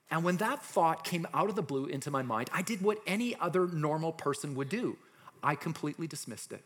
And 0.09 0.25
when 0.25 0.37
that 0.37 0.63
thought 0.63 1.05
came 1.05 1.27
out 1.33 1.49
of 1.49 1.57
the 1.57 1.63
blue 1.63 1.87
into 1.87 2.11
my 2.11 2.23
mind, 2.23 2.51
I 2.53 2.63
did 2.63 2.83
what 2.83 2.99
any 3.07 3.35
other 3.41 3.67
normal 3.67 4.13
person 4.13 4.55
would 4.55 4.69
do 4.69 4.99
I 5.43 5.57
completely 5.57 6.07
dismissed 6.07 6.53
it. 6.53 6.63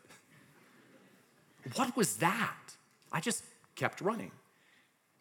What 1.75 1.97
was 1.97 2.17
that? 2.17 2.77
I 3.11 3.21
just 3.21 3.43
kept 3.77 4.01
running. 4.01 4.33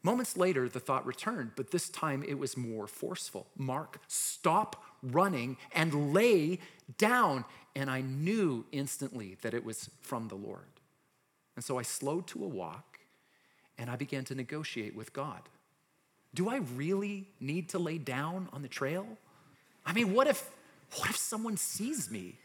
Moments 0.01 0.37
later, 0.37 0.69
the 0.69 0.79
thought 0.79 1.05
returned, 1.05 1.51
but 1.55 1.71
this 1.71 1.89
time 1.89 2.23
it 2.27 2.37
was 2.37 2.55
more 2.55 2.85
forceful. 2.85 3.47
Mark, 3.57 3.99
stop 4.07 4.83
running 5.01 5.57
and 5.73 6.13
lay 6.13 6.59
down. 6.97 7.43
And 7.75 7.89
I 7.89 8.01
knew 8.01 8.65
instantly 8.71 9.37
that 9.41 9.53
it 9.53 9.65
was 9.65 9.89
from 10.01 10.27
the 10.27 10.35
Lord. 10.35 10.79
And 11.55 11.65
so 11.65 11.79
I 11.79 11.81
slowed 11.81 12.27
to 12.27 12.43
a 12.43 12.47
walk 12.47 12.99
and 13.77 13.89
I 13.89 13.95
began 13.95 14.23
to 14.25 14.35
negotiate 14.35 14.95
with 14.95 15.11
God. 15.11 15.41
Do 16.33 16.49
I 16.49 16.57
really 16.57 17.27
need 17.39 17.69
to 17.69 17.79
lay 17.79 17.97
down 17.97 18.49
on 18.53 18.61
the 18.61 18.67
trail? 18.67 19.07
I 19.85 19.93
mean, 19.93 20.13
what 20.13 20.27
if 20.27 20.49
what 20.97 21.09
if 21.09 21.17
someone 21.17 21.57
sees 21.57 22.11
me? 22.11 22.37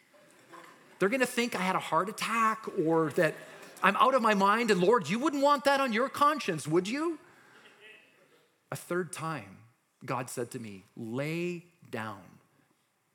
They're 0.98 1.08
to 1.20 1.26
think 1.26 1.54
I 1.54 1.62
had 1.62 1.76
a 1.76 1.80
heart 1.80 2.08
attack 2.08 2.64
or 2.86 3.10
that 3.10 3.34
I'm 3.82 3.96
out 3.96 4.14
of 4.14 4.22
my 4.22 4.34
mind 4.34 4.70
and 4.70 4.80
Lord, 4.80 5.08
you 5.08 5.18
wouldn't 5.18 5.42
want 5.42 5.64
that 5.64 5.80
on 5.80 5.92
your 5.92 6.08
conscience, 6.08 6.66
would 6.68 6.88
you? 6.88 7.18
A 8.70 8.76
third 8.76 9.12
time, 9.12 9.58
God 10.04 10.30
said 10.30 10.50
to 10.52 10.58
me, 10.58 10.84
"Lay 10.96 11.66
down." 11.90 12.22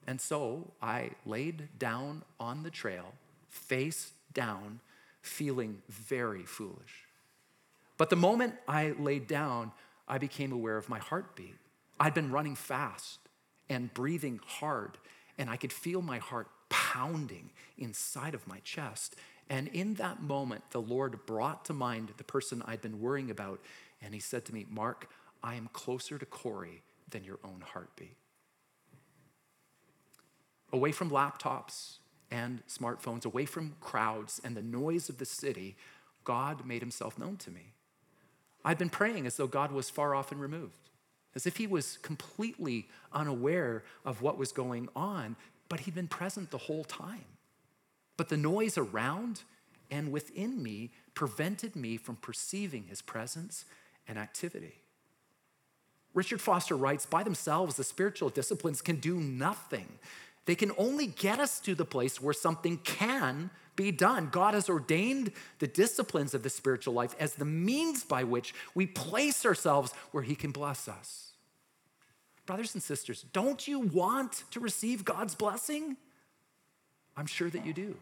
And 0.08 0.20
so 0.20 0.74
I 0.82 1.12
laid 1.26 1.80
down 1.80 2.24
on 2.40 2.64
the 2.64 2.72
trail, 2.72 3.14
face 3.48 4.12
down, 4.34 4.82
feeling 5.22 5.82
very 5.88 6.46
foolish. 6.46 7.06
But 7.98 8.10
the 8.10 8.16
moment 8.16 8.56
I 8.68 8.92
laid 8.92 9.28
down, 9.28 9.72
I 10.08 10.18
became 10.18 10.52
aware 10.52 10.78
of 10.78 10.90
my 10.90 11.00
heartbeat. 11.00 11.56
I'd 12.00 12.14
been 12.14 12.32
running 12.32 12.56
fast 12.56 13.20
and 13.70 13.94
breathing 13.94 14.40
hard, 14.46 14.98
and 15.38 15.50
I 15.50 15.58
could 15.58 15.74
feel 15.74 16.02
my 16.02 16.20
heart 16.20 16.48
pounding 16.70 17.52
inside 17.78 18.36
of 18.36 18.46
my 18.46 18.60
chest. 18.60 19.16
And 19.50 19.68
in 19.70 19.96
that 19.96 20.22
moment, 20.22 20.64
the 20.72 20.82
Lord 20.82 21.26
brought 21.26 21.66
to 21.66 21.74
mind 21.74 22.12
the 22.18 22.24
person 22.24 22.64
I'd 22.66 22.82
been 22.82 23.00
worrying 23.00 23.30
about, 23.30 23.60
and 24.02 24.14
He 24.14 24.20
said 24.20 24.46
to 24.46 24.54
me, 24.54 24.66
Mark, 24.70 25.10
I 25.44 25.56
am 25.56 25.70
closer 25.74 26.18
to 26.18 26.26
Corey 26.26 26.82
than 27.10 27.24
your 27.24 27.40
own 27.44 27.64
heartbeat. 27.64 28.18
Away 30.74 30.92
from 30.92 31.12
laptops 31.12 31.98
and 32.32 32.64
smartphones, 32.68 33.26
away 33.26 33.46
from 33.46 33.76
crowds 33.80 34.42
and 34.44 34.58
the 34.58 34.64
noise 34.64 35.10
of 35.10 35.20
the 35.20 35.26
city, 35.26 35.76
God 36.24 36.66
made 36.66 36.82
Himself 36.82 37.20
known 37.20 37.38
to 37.38 37.52
me. 37.52 37.76
I'd 38.66 38.80
been 38.80 38.90
praying 38.90 39.28
as 39.28 39.38
though 39.38 39.46
God 39.46 39.72
was 39.72 39.92
far 39.92 40.16
off 40.16 40.32
and 40.32 40.42
removed, 40.42 40.90
as 41.36 41.46
if 41.46 41.58
he 41.58 41.68
was 41.68 41.98
completely 42.02 42.88
unaware 43.14 43.84
of 44.04 44.24
what 44.24 44.40
was 44.40 44.52
going 44.52 44.90
on, 44.96 45.36
but 45.70 45.82
he'd 45.82 45.94
been 45.94 46.08
present 46.08 46.50
the 46.50 46.58
whole 46.58 46.84
time. 46.84 47.26
But 48.18 48.30
the 48.30 48.38
noise 48.38 48.78
around 48.78 49.42
and 49.92 50.12
within 50.12 50.62
me 50.62 50.92
prevented 51.14 51.76
me 51.76 51.98
from 51.98 52.16
perceiving 52.18 52.86
his 52.86 53.02
presence 53.02 53.66
and 54.08 54.18
activity. 54.18 54.76
Richard 56.14 56.42
Foster 56.42 56.76
writes 56.76 57.06
By 57.06 57.24
themselves, 57.24 57.76
the 57.76 57.84
spiritual 57.84 58.30
disciplines 58.30 58.82
can 58.82 58.98
do 58.98 59.20
nothing. 59.20 60.00
They 60.46 60.56
can 60.56 60.72
only 60.78 61.08
get 61.08 61.40
us 61.40 61.60
to 61.62 61.76
the 61.76 61.86
place 61.86 62.22
where 62.22 62.34
something 62.34 62.78
can 62.78 63.50
be 63.76 63.92
done. 63.92 64.30
God 64.32 64.54
has 64.54 64.70
ordained 64.70 65.32
the 65.60 65.68
disciplines 65.68 66.34
of 66.34 66.44
the 66.44 66.50
spiritual 66.50 66.94
life 66.94 67.16
as 67.20 67.36
the 67.36 67.46
means 67.46 68.04
by 68.04 68.24
which 68.24 68.54
we 68.74 68.86
place 68.86 69.46
ourselves 69.46 69.92
where 70.12 70.24
He 70.24 70.36
can 70.36 70.52
bless 70.52 70.88
us. 70.88 71.32
Brothers 72.46 72.76
and 72.76 72.84
sisters, 72.84 73.26
don't 73.34 73.68
you 73.68 73.80
want 73.80 74.44
to 74.52 74.60
receive 74.60 75.04
God's 75.04 75.36
blessing? 75.36 75.98
I'm 77.18 77.26
sure 77.26 77.50
that 77.50 77.66
you 77.66 77.74
do. 77.74 77.98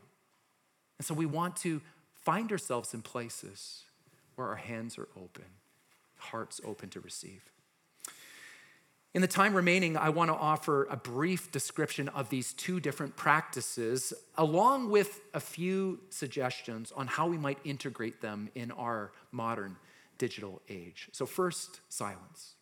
And 0.97 1.05
so 1.05 1.13
we 1.13 1.25
want 1.25 1.55
to 1.57 1.81
find 2.13 2.51
ourselves 2.51 2.93
in 2.93 3.01
places 3.01 3.83
where 4.35 4.47
our 4.47 4.55
hands 4.55 4.97
are 4.97 5.07
open, 5.15 5.45
hearts 6.17 6.61
open 6.65 6.89
to 6.89 6.99
receive. 6.99 7.41
In 9.13 9.21
the 9.21 9.27
time 9.27 9.53
remaining, 9.53 9.95
I 9.95 10.09
want 10.09 10.31
to 10.31 10.35
offer 10.35 10.85
a 10.85 10.97
brief 10.97 11.51
description 11.51 12.09
of 12.09 12.29
these 12.29 12.51
two 12.53 12.79
different 12.79 13.15
practices, 13.15 14.11
along 14.37 14.89
with 14.89 15.21
a 15.35 15.39
few 15.39 15.99
suggestions 16.09 16.91
on 16.91 17.05
how 17.05 17.27
we 17.27 17.37
might 17.37 17.59
integrate 17.63 18.21
them 18.21 18.49
in 18.55 18.71
our 18.71 19.11
modern 19.31 19.77
digital 20.17 20.63
age. 20.67 21.09
So, 21.11 21.27
first, 21.27 21.81
silence. 21.89 22.55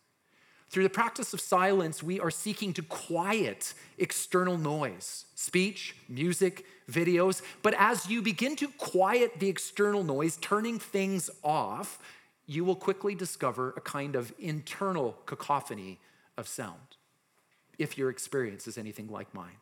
Through 0.72 0.84
the 0.84 0.90
practice 0.90 1.34
of 1.34 1.40
silence, 1.42 2.02
we 2.02 2.18
are 2.18 2.30
seeking 2.30 2.72
to 2.72 2.82
quiet 2.82 3.74
external 3.98 4.56
noise, 4.56 5.26
speech, 5.34 5.94
music, 6.08 6.64
videos. 6.90 7.42
But 7.60 7.74
as 7.76 8.08
you 8.08 8.22
begin 8.22 8.56
to 8.56 8.68
quiet 8.78 9.38
the 9.38 9.50
external 9.50 10.02
noise, 10.02 10.38
turning 10.38 10.78
things 10.78 11.28
off, 11.44 11.98
you 12.46 12.64
will 12.64 12.74
quickly 12.74 13.14
discover 13.14 13.74
a 13.76 13.82
kind 13.82 14.16
of 14.16 14.32
internal 14.38 15.18
cacophony 15.26 16.00
of 16.38 16.48
sound, 16.48 16.96
if 17.78 17.98
your 17.98 18.08
experience 18.08 18.66
is 18.66 18.78
anything 18.78 19.08
like 19.08 19.34
mine. 19.34 19.60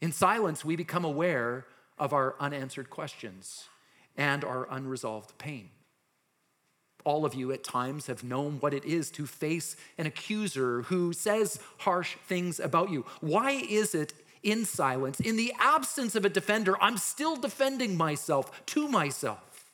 In 0.00 0.12
silence, 0.12 0.64
we 0.64 0.76
become 0.76 1.04
aware 1.04 1.66
of 1.98 2.12
our 2.12 2.36
unanswered 2.38 2.90
questions 2.90 3.64
and 4.16 4.44
our 4.44 4.68
unresolved 4.70 5.36
pain. 5.36 5.70
All 7.04 7.24
of 7.24 7.34
you 7.34 7.52
at 7.52 7.64
times 7.64 8.06
have 8.06 8.24
known 8.24 8.58
what 8.60 8.74
it 8.74 8.84
is 8.84 9.10
to 9.12 9.26
face 9.26 9.76
an 9.96 10.06
accuser 10.06 10.82
who 10.82 11.12
says 11.12 11.60
harsh 11.78 12.16
things 12.26 12.60
about 12.60 12.90
you. 12.90 13.06
Why 13.20 13.52
is 13.52 13.94
it 13.94 14.12
in 14.42 14.64
silence, 14.64 15.20
in 15.20 15.36
the 15.36 15.52
absence 15.58 16.14
of 16.14 16.24
a 16.24 16.28
defender, 16.28 16.80
I'm 16.82 16.96
still 16.98 17.36
defending 17.36 17.96
myself 17.96 18.64
to 18.66 18.88
myself? 18.88 19.72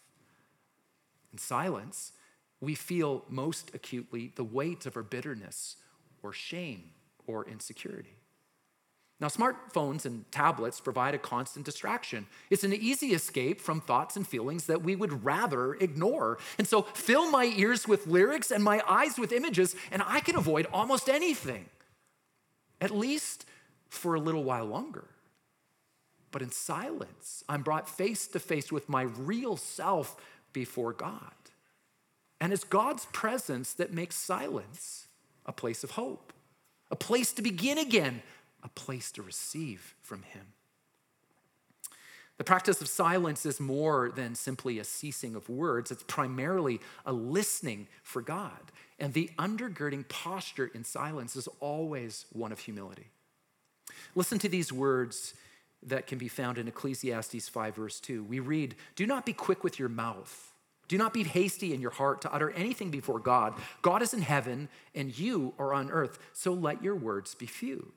In 1.32 1.38
silence, 1.38 2.12
we 2.60 2.74
feel 2.74 3.24
most 3.28 3.74
acutely 3.74 4.32
the 4.36 4.44
weight 4.44 4.86
of 4.86 4.96
our 4.96 5.02
bitterness 5.02 5.76
or 6.22 6.32
shame 6.32 6.90
or 7.26 7.46
insecurity. 7.46 8.16
Now, 9.20 9.28
smartphones 9.28 10.04
and 10.04 10.30
tablets 10.32 10.80
provide 10.80 11.14
a 11.14 11.18
constant 11.18 11.64
distraction. 11.64 12.26
It's 12.50 12.64
an 12.64 12.72
easy 12.72 13.14
escape 13.14 13.60
from 13.60 13.80
thoughts 13.80 14.16
and 14.16 14.26
feelings 14.26 14.66
that 14.66 14.82
we 14.82 14.96
would 14.96 15.24
rather 15.24 15.74
ignore. 15.74 16.38
And 16.58 16.66
so, 16.66 16.82
fill 16.82 17.30
my 17.30 17.44
ears 17.56 17.86
with 17.86 18.08
lyrics 18.08 18.50
and 18.50 18.62
my 18.62 18.82
eyes 18.88 19.16
with 19.18 19.32
images, 19.32 19.76
and 19.92 20.02
I 20.04 20.20
can 20.20 20.36
avoid 20.36 20.66
almost 20.72 21.08
anything, 21.08 21.66
at 22.80 22.90
least 22.90 23.46
for 23.88 24.14
a 24.14 24.20
little 24.20 24.42
while 24.42 24.66
longer. 24.66 25.06
But 26.32 26.42
in 26.42 26.50
silence, 26.50 27.44
I'm 27.48 27.62
brought 27.62 27.88
face 27.88 28.26
to 28.26 28.40
face 28.40 28.72
with 28.72 28.88
my 28.88 29.02
real 29.02 29.56
self 29.56 30.16
before 30.52 30.92
God. 30.92 31.30
And 32.40 32.52
it's 32.52 32.64
God's 32.64 33.06
presence 33.06 33.72
that 33.74 33.92
makes 33.92 34.16
silence 34.16 35.06
a 35.46 35.52
place 35.52 35.84
of 35.84 35.92
hope, 35.92 36.32
a 36.90 36.96
place 36.96 37.32
to 37.34 37.42
begin 37.42 37.78
again, 37.78 38.22
a 38.64 38.68
place 38.68 39.12
to 39.12 39.22
receive 39.22 39.94
from 40.00 40.22
Him. 40.22 40.46
The 42.36 42.44
practice 42.44 42.80
of 42.80 42.88
silence 42.88 43.46
is 43.46 43.60
more 43.60 44.10
than 44.10 44.34
simply 44.34 44.80
a 44.80 44.84
ceasing 44.84 45.36
of 45.36 45.48
words, 45.48 45.90
it's 45.90 46.02
primarily 46.02 46.80
a 47.06 47.12
listening 47.12 47.86
for 48.02 48.22
God. 48.22 48.72
And 48.98 49.12
the 49.12 49.30
undergirding 49.38 50.08
posture 50.08 50.70
in 50.74 50.84
silence 50.84 51.36
is 51.36 51.48
always 51.60 52.26
one 52.32 52.52
of 52.52 52.60
humility. 52.60 53.08
Listen 54.14 54.38
to 54.38 54.48
these 54.48 54.72
words 54.72 55.34
that 55.82 56.06
can 56.06 56.18
be 56.18 56.28
found 56.28 56.58
in 56.58 56.66
Ecclesiastes 56.66 57.48
5, 57.48 57.76
verse 57.76 58.00
2. 58.00 58.24
We 58.24 58.40
read, 58.40 58.74
Do 58.96 59.06
not 59.06 59.26
be 59.26 59.32
quick 59.32 59.62
with 59.62 59.78
your 59.78 59.88
mouth 59.88 60.54
do 60.88 60.98
not 60.98 61.14
be 61.14 61.22
hasty 61.22 61.72
in 61.72 61.80
your 61.80 61.90
heart 61.90 62.20
to 62.22 62.32
utter 62.32 62.50
anything 62.50 62.90
before 62.90 63.18
God. 63.18 63.54
God 63.82 64.02
is 64.02 64.12
in 64.12 64.22
heaven 64.22 64.68
and 64.94 65.16
you 65.18 65.54
are 65.58 65.72
on 65.72 65.90
earth, 65.90 66.18
so 66.32 66.52
let 66.52 66.82
your 66.82 66.96
words 66.96 67.34
be 67.34 67.46
few. 67.46 67.92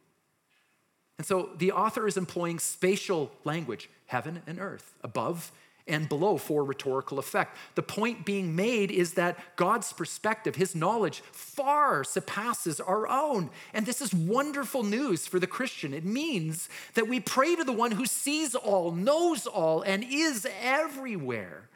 And 1.18 1.26
so 1.26 1.50
the 1.58 1.72
author 1.72 2.08
is 2.08 2.18
employing 2.18 2.60
spatial 2.60 3.32
language, 3.44 3.90
heaven 4.06 4.42
and 4.46 4.60
earth, 4.60 4.94
above 5.04 5.52
and 5.88 6.10
below 6.10 6.38
for 6.38 6.64
rhetorical 6.64 7.18
effect. 7.18 7.58
The 7.76 7.82
point 7.82 8.26
being 8.26 8.56
made 8.56 8.92
is 8.92 9.14
that 9.14 9.38
God's 9.56 9.94
perspective, 9.94 10.56
his 10.56 10.76
knowledge, 10.76 11.22
far 11.32 12.04
surpasses 12.04 12.80
our 12.80 13.08
own. 13.08 13.50
And 13.74 13.86
this 13.86 14.02
is 14.02 14.14
wonderful 14.14 14.84
news 14.84 15.28
for 15.28 15.40
the 15.40 15.48
Christian. 15.48 15.94
It 15.94 16.06
means 16.06 16.70
that 16.96 17.08
we 17.08 17.20
pray 17.20 17.56
to 17.56 17.64
the 17.64 17.72
one 17.72 17.92
who 17.92 18.06
sees 18.06 18.54
all, 18.54 18.92
knows 18.92 19.48
all, 19.48 19.82
and 19.82 20.04
is 20.04 20.46
everywhere. 20.62 21.70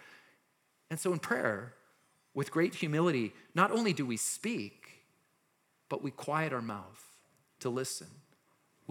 And 0.90 1.00
so 1.00 1.14
in 1.14 1.20
prayer, 1.20 1.74
with 2.34 2.52
great 2.52 2.76
humility, 2.76 3.34
not 3.56 3.72
only 3.72 3.94
do 3.94 4.06
we 4.06 4.18
speak, 4.18 4.90
but 5.90 6.04
we 6.04 6.12
quiet 6.12 6.54
our 6.54 6.62
mouth 6.62 7.06
to 7.62 7.70
listen. 7.70 8.08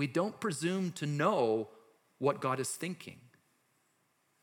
We 0.00 0.06
don't 0.06 0.40
presume 0.40 0.92
to 0.92 1.04
know 1.04 1.68
what 2.16 2.40
God 2.40 2.58
is 2.58 2.70
thinking, 2.70 3.18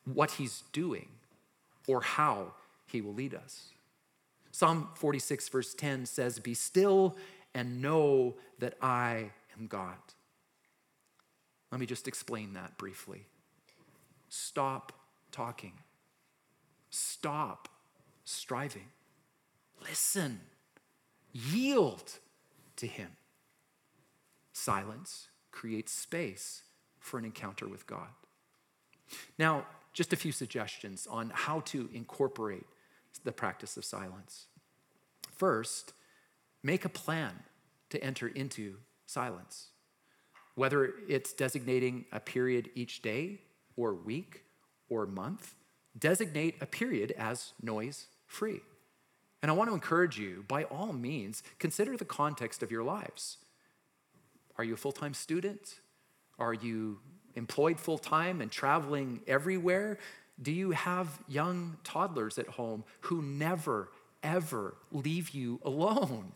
what 0.05 0.29
He's 0.29 0.61
doing, 0.71 1.07
or 1.87 2.01
how 2.01 2.53
He 2.85 3.01
will 3.01 3.15
lead 3.15 3.33
us. 3.33 3.69
Psalm 4.51 4.89
46, 4.93 5.49
verse 5.49 5.73
10 5.73 6.05
says, 6.05 6.37
Be 6.37 6.53
still 6.53 7.17
and 7.55 7.81
know 7.81 8.35
that 8.59 8.75
I 8.83 9.31
am 9.57 9.65
God. 9.65 9.97
Let 11.71 11.79
me 11.79 11.87
just 11.87 12.07
explain 12.07 12.53
that 12.53 12.77
briefly. 12.77 13.25
Stop 14.29 14.91
talking. 15.31 15.73
Stop 16.91 17.67
striving. 18.25 18.89
Listen. 19.89 20.39
Yield 21.33 22.19
to 22.75 22.85
Him. 22.85 23.09
Silence 24.53 25.29
creates 25.57 25.91
space 25.91 26.61
for 26.99 27.17
an 27.17 27.25
encounter 27.25 27.67
with 27.67 27.87
God. 27.87 28.09
Now, 29.39 29.65
just 29.91 30.13
a 30.13 30.15
few 30.15 30.31
suggestions 30.31 31.07
on 31.09 31.31
how 31.33 31.61
to 31.61 31.89
incorporate 31.91 32.67
the 33.23 33.31
practice 33.31 33.75
of 33.75 33.83
silence. 33.83 34.45
First, 35.35 35.93
make 36.61 36.85
a 36.85 36.89
plan 36.89 37.31
to 37.89 38.03
enter 38.03 38.27
into 38.27 38.75
silence, 39.07 39.69
whether 40.53 40.93
it's 41.07 41.33
designating 41.33 42.05
a 42.11 42.19
period 42.19 42.69
each 42.75 43.01
day 43.01 43.41
or 43.75 43.95
week 43.95 44.43
or 44.89 45.07
month, 45.07 45.55
designate 45.97 46.55
a 46.61 46.67
period 46.67 47.15
as 47.17 47.53
noise 47.63 48.05
free. 48.27 48.61
And 49.41 49.49
I 49.49 49.55
want 49.55 49.71
to 49.71 49.73
encourage 49.73 50.19
you, 50.19 50.45
by 50.47 50.65
all 50.65 50.93
means, 50.93 51.41
consider 51.57 51.97
the 51.97 52.05
context 52.05 52.61
of 52.61 52.69
your 52.69 52.83
lives. 52.83 53.37
Are 54.57 54.63
you 54.63 54.73
a 54.73 54.77
full 54.77 54.91
time 54.91 55.13
student? 55.13 55.79
Are 56.39 56.53
you 56.53 56.99
employed 57.35 57.79
full 57.79 57.97
time 57.97 58.41
and 58.41 58.51
traveling 58.51 59.21
everywhere? 59.27 59.97
Do 60.41 60.51
you 60.51 60.71
have 60.71 61.19
young 61.27 61.77
toddlers 61.83 62.37
at 62.37 62.47
home 62.47 62.83
who 63.01 63.21
never, 63.21 63.89
ever 64.21 64.75
leave 64.91 65.31
you 65.31 65.59
alone? 65.63 66.33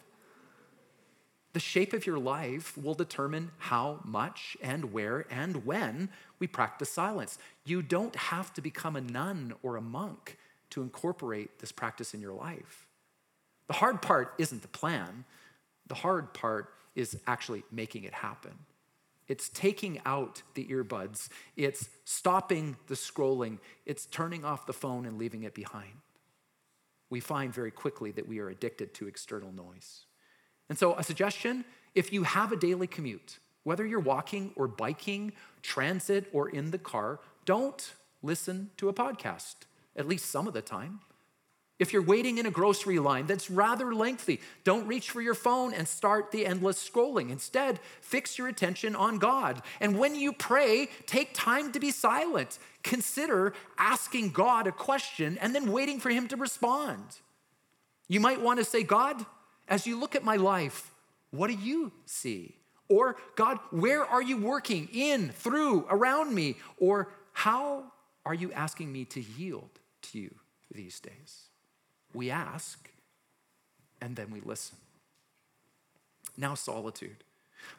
The 1.53 1.59
shape 1.59 1.91
of 1.93 2.05
your 2.05 2.17
life 2.17 2.77
will 2.77 2.93
determine 2.93 3.51
how 3.57 3.99
much 4.05 4.55
and 4.61 4.93
where 4.93 5.25
and 5.29 5.65
when 5.65 6.09
we 6.39 6.47
practice 6.47 6.89
silence. 6.89 7.37
You 7.65 7.81
don't 7.81 8.15
have 8.15 8.53
to 8.53 8.61
become 8.61 8.95
a 8.95 9.01
nun 9.01 9.53
or 9.61 9.75
a 9.75 9.81
monk 9.81 10.37
to 10.69 10.81
incorporate 10.81 11.59
this 11.59 11.73
practice 11.73 12.13
in 12.13 12.21
your 12.21 12.33
life. 12.33 12.87
The 13.67 13.73
hard 13.73 14.01
part 14.01 14.33
isn't 14.37 14.61
the 14.61 14.67
plan, 14.69 15.25
the 15.87 15.95
hard 15.95 16.33
part 16.33 16.69
is 16.95 17.19
actually 17.27 17.63
making 17.71 18.03
it 18.03 18.13
happen. 18.13 18.51
It's 19.27 19.49
taking 19.49 20.01
out 20.05 20.41
the 20.55 20.65
earbuds, 20.65 21.29
it's 21.55 21.89
stopping 22.03 22.75
the 22.87 22.95
scrolling, 22.95 23.59
it's 23.85 24.05
turning 24.05 24.43
off 24.43 24.65
the 24.65 24.73
phone 24.73 25.05
and 25.05 25.17
leaving 25.17 25.43
it 25.43 25.53
behind. 25.53 25.93
We 27.09 27.19
find 27.19 27.53
very 27.53 27.71
quickly 27.71 28.11
that 28.11 28.27
we 28.27 28.39
are 28.39 28.49
addicted 28.49 28.93
to 28.95 29.07
external 29.07 29.51
noise. 29.51 30.05
And 30.69 30.77
so, 30.77 30.95
a 30.95 31.03
suggestion 31.03 31.65
if 31.93 32.13
you 32.13 32.23
have 32.23 32.51
a 32.51 32.55
daily 32.55 32.87
commute, 32.87 33.39
whether 33.63 33.85
you're 33.85 33.99
walking 33.99 34.53
or 34.55 34.67
biking, 34.67 35.33
transit, 35.61 36.27
or 36.31 36.49
in 36.49 36.71
the 36.71 36.77
car, 36.77 37.19
don't 37.45 37.93
listen 38.23 38.71
to 38.77 38.89
a 38.89 38.93
podcast, 38.93 39.55
at 39.95 40.07
least 40.07 40.25
some 40.25 40.47
of 40.47 40.53
the 40.53 40.61
time. 40.61 41.01
If 41.81 41.93
you're 41.93 42.03
waiting 42.03 42.37
in 42.37 42.45
a 42.45 42.51
grocery 42.51 42.99
line 42.99 43.25
that's 43.25 43.49
rather 43.49 43.91
lengthy, 43.95 44.39
don't 44.63 44.85
reach 44.85 45.09
for 45.09 45.19
your 45.19 45.33
phone 45.33 45.73
and 45.73 45.87
start 45.87 46.29
the 46.29 46.45
endless 46.45 46.77
scrolling. 46.87 47.31
Instead, 47.31 47.79
fix 48.01 48.37
your 48.37 48.47
attention 48.47 48.95
on 48.95 49.17
God. 49.17 49.63
And 49.79 49.97
when 49.97 50.13
you 50.13 50.31
pray, 50.31 50.89
take 51.07 51.33
time 51.33 51.71
to 51.71 51.79
be 51.79 51.89
silent. 51.89 52.59
Consider 52.83 53.55
asking 53.79 54.29
God 54.29 54.67
a 54.67 54.71
question 54.71 55.39
and 55.39 55.55
then 55.55 55.71
waiting 55.71 55.99
for 55.99 56.11
Him 56.11 56.27
to 56.27 56.35
respond. 56.35 57.03
You 58.07 58.19
might 58.19 58.41
want 58.41 58.59
to 58.59 58.63
say, 58.63 58.83
God, 58.83 59.25
as 59.67 59.87
you 59.87 59.99
look 59.99 60.15
at 60.15 60.23
my 60.23 60.35
life, 60.35 60.91
what 61.31 61.47
do 61.47 61.53
you 61.53 61.91
see? 62.05 62.57
Or, 62.89 63.15
God, 63.35 63.57
where 63.71 64.05
are 64.05 64.21
you 64.21 64.37
working 64.37 64.87
in, 64.93 65.29
through, 65.29 65.87
around 65.89 66.35
me? 66.35 66.57
Or, 66.77 67.11
how 67.33 67.85
are 68.23 68.35
you 68.35 68.51
asking 68.51 68.91
me 68.91 69.03
to 69.05 69.21
yield 69.35 69.71
to 70.03 70.19
you 70.19 70.35
these 70.71 70.99
days? 70.99 71.47
We 72.13 72.29
ask, 72.29 72.89
and 74.01 74.15
then 74.15 74.31
we 74.31 74.41
listen. 74.41 74.77
Now, 76.37 76.55
solitude. 76.55 77.23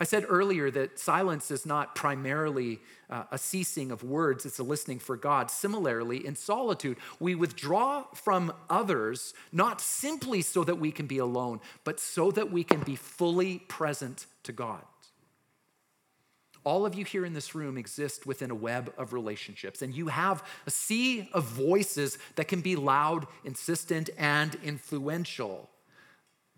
I 0.01 0.05
said 0.05 0.25
earlier 0.29 0.71
that 0.71 0.99
silence 0.99 1.51
is 1.51 1.67
not 1.67 1.95
primarily 1.95 2.81
uh, 3.11 3.25
a 3.31 3.39
ceasing 3.39 3.91
of 3.91 4.03
words, 4.03 4.47
it's 4.47 4.59
a 4.59 4.63
listening 4.63 4.99
for 4.99 5.17
God. 5.17 5.51
Similarly, 5.51 6.25
in 6.25 6.35
solitude, 6.37 6.97
we 7.21 7.35
withdraw 7.35 8.05
from 8.15 8.53
others 8.71 9.35
not 9.53 9.81
simply 9.81 10.43
so 10.43 10.65
that 10.65 10.77
we 10.77 10.93
can 10.93 11.07
be 11.07 11.19
alone, 11.19 11.61
but 11.85 12.01
so 12.01 12.31
that 12.31 12.51
we 12.51 12.65
can 12.65 12.81
be 12.81 12.97
fully 12.97 13.59
present 13.59 14.27
to 14.45 14.53
God. 14.53 14.83
All 16.65 16.87
of 16.87 16.95
you 16.95 17.05
here 17.05 17.25
in 17.25 17.33
this 17.33 17.55
room 17.55 17.77
exist 17.77 18.25
within 18.25 18.51
a 18.51 18.55
web 18.55 18.93
of 18.97 19.13
relationships, 19.13 19.83
and 19.83 19.93
you 19.93 20.09
have 20.09 20.45
a 20.67 20.71
sea 20.71 21.29
of 21.33 21.45
voices 21.45 22.19
that 22.37 22.47
can 22.47 22.61
be 22.61 22.77
loud, 22.77 23.27
insistent, 23.45 24.11
and 24.17 24.57
influential. 24.63 25.69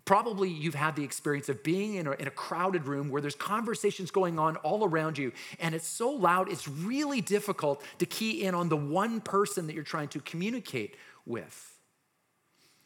Probably 0.05 0.49
you've 0.49 0.75
had 0.75 0.95
the 0.95 1.03
experience 1.03 1.49
of 1.49 1.63
being 1.63 1.95
in 1.95 2.05
a, 2.05 2.11
in 2.11 2.27
a, 2.27 2.31
crowded 2.31 2.85
room 2.85 3.09
where 3.09 3.21
there's 3.21 3.33
conversations 3.33 4.11
going 4.11 4.37
on 4.37 4.57
all 4.57 4.85
around 4.85 5.17
you, 5.17 5.31
and 5.59 5.73
it's 5.73 5.87
so 5.87 6.11
loud, 6.11 6.51
it's 6.51 6.67
really 6.67 7.21
difficult 7.21 7.81
to 7.97 8.05
key 8.05 8.43
in 8.43 8.53
on 8.53 8.69
the 8.69 8.77
one 8.77 9.19
person 9.19 9.65
that 9.65 9.73
you're 9.73 9.83
trying 9.83 10.09
to 10.09 10.19
communicate 10.19 10.95
with. 11.25 11.74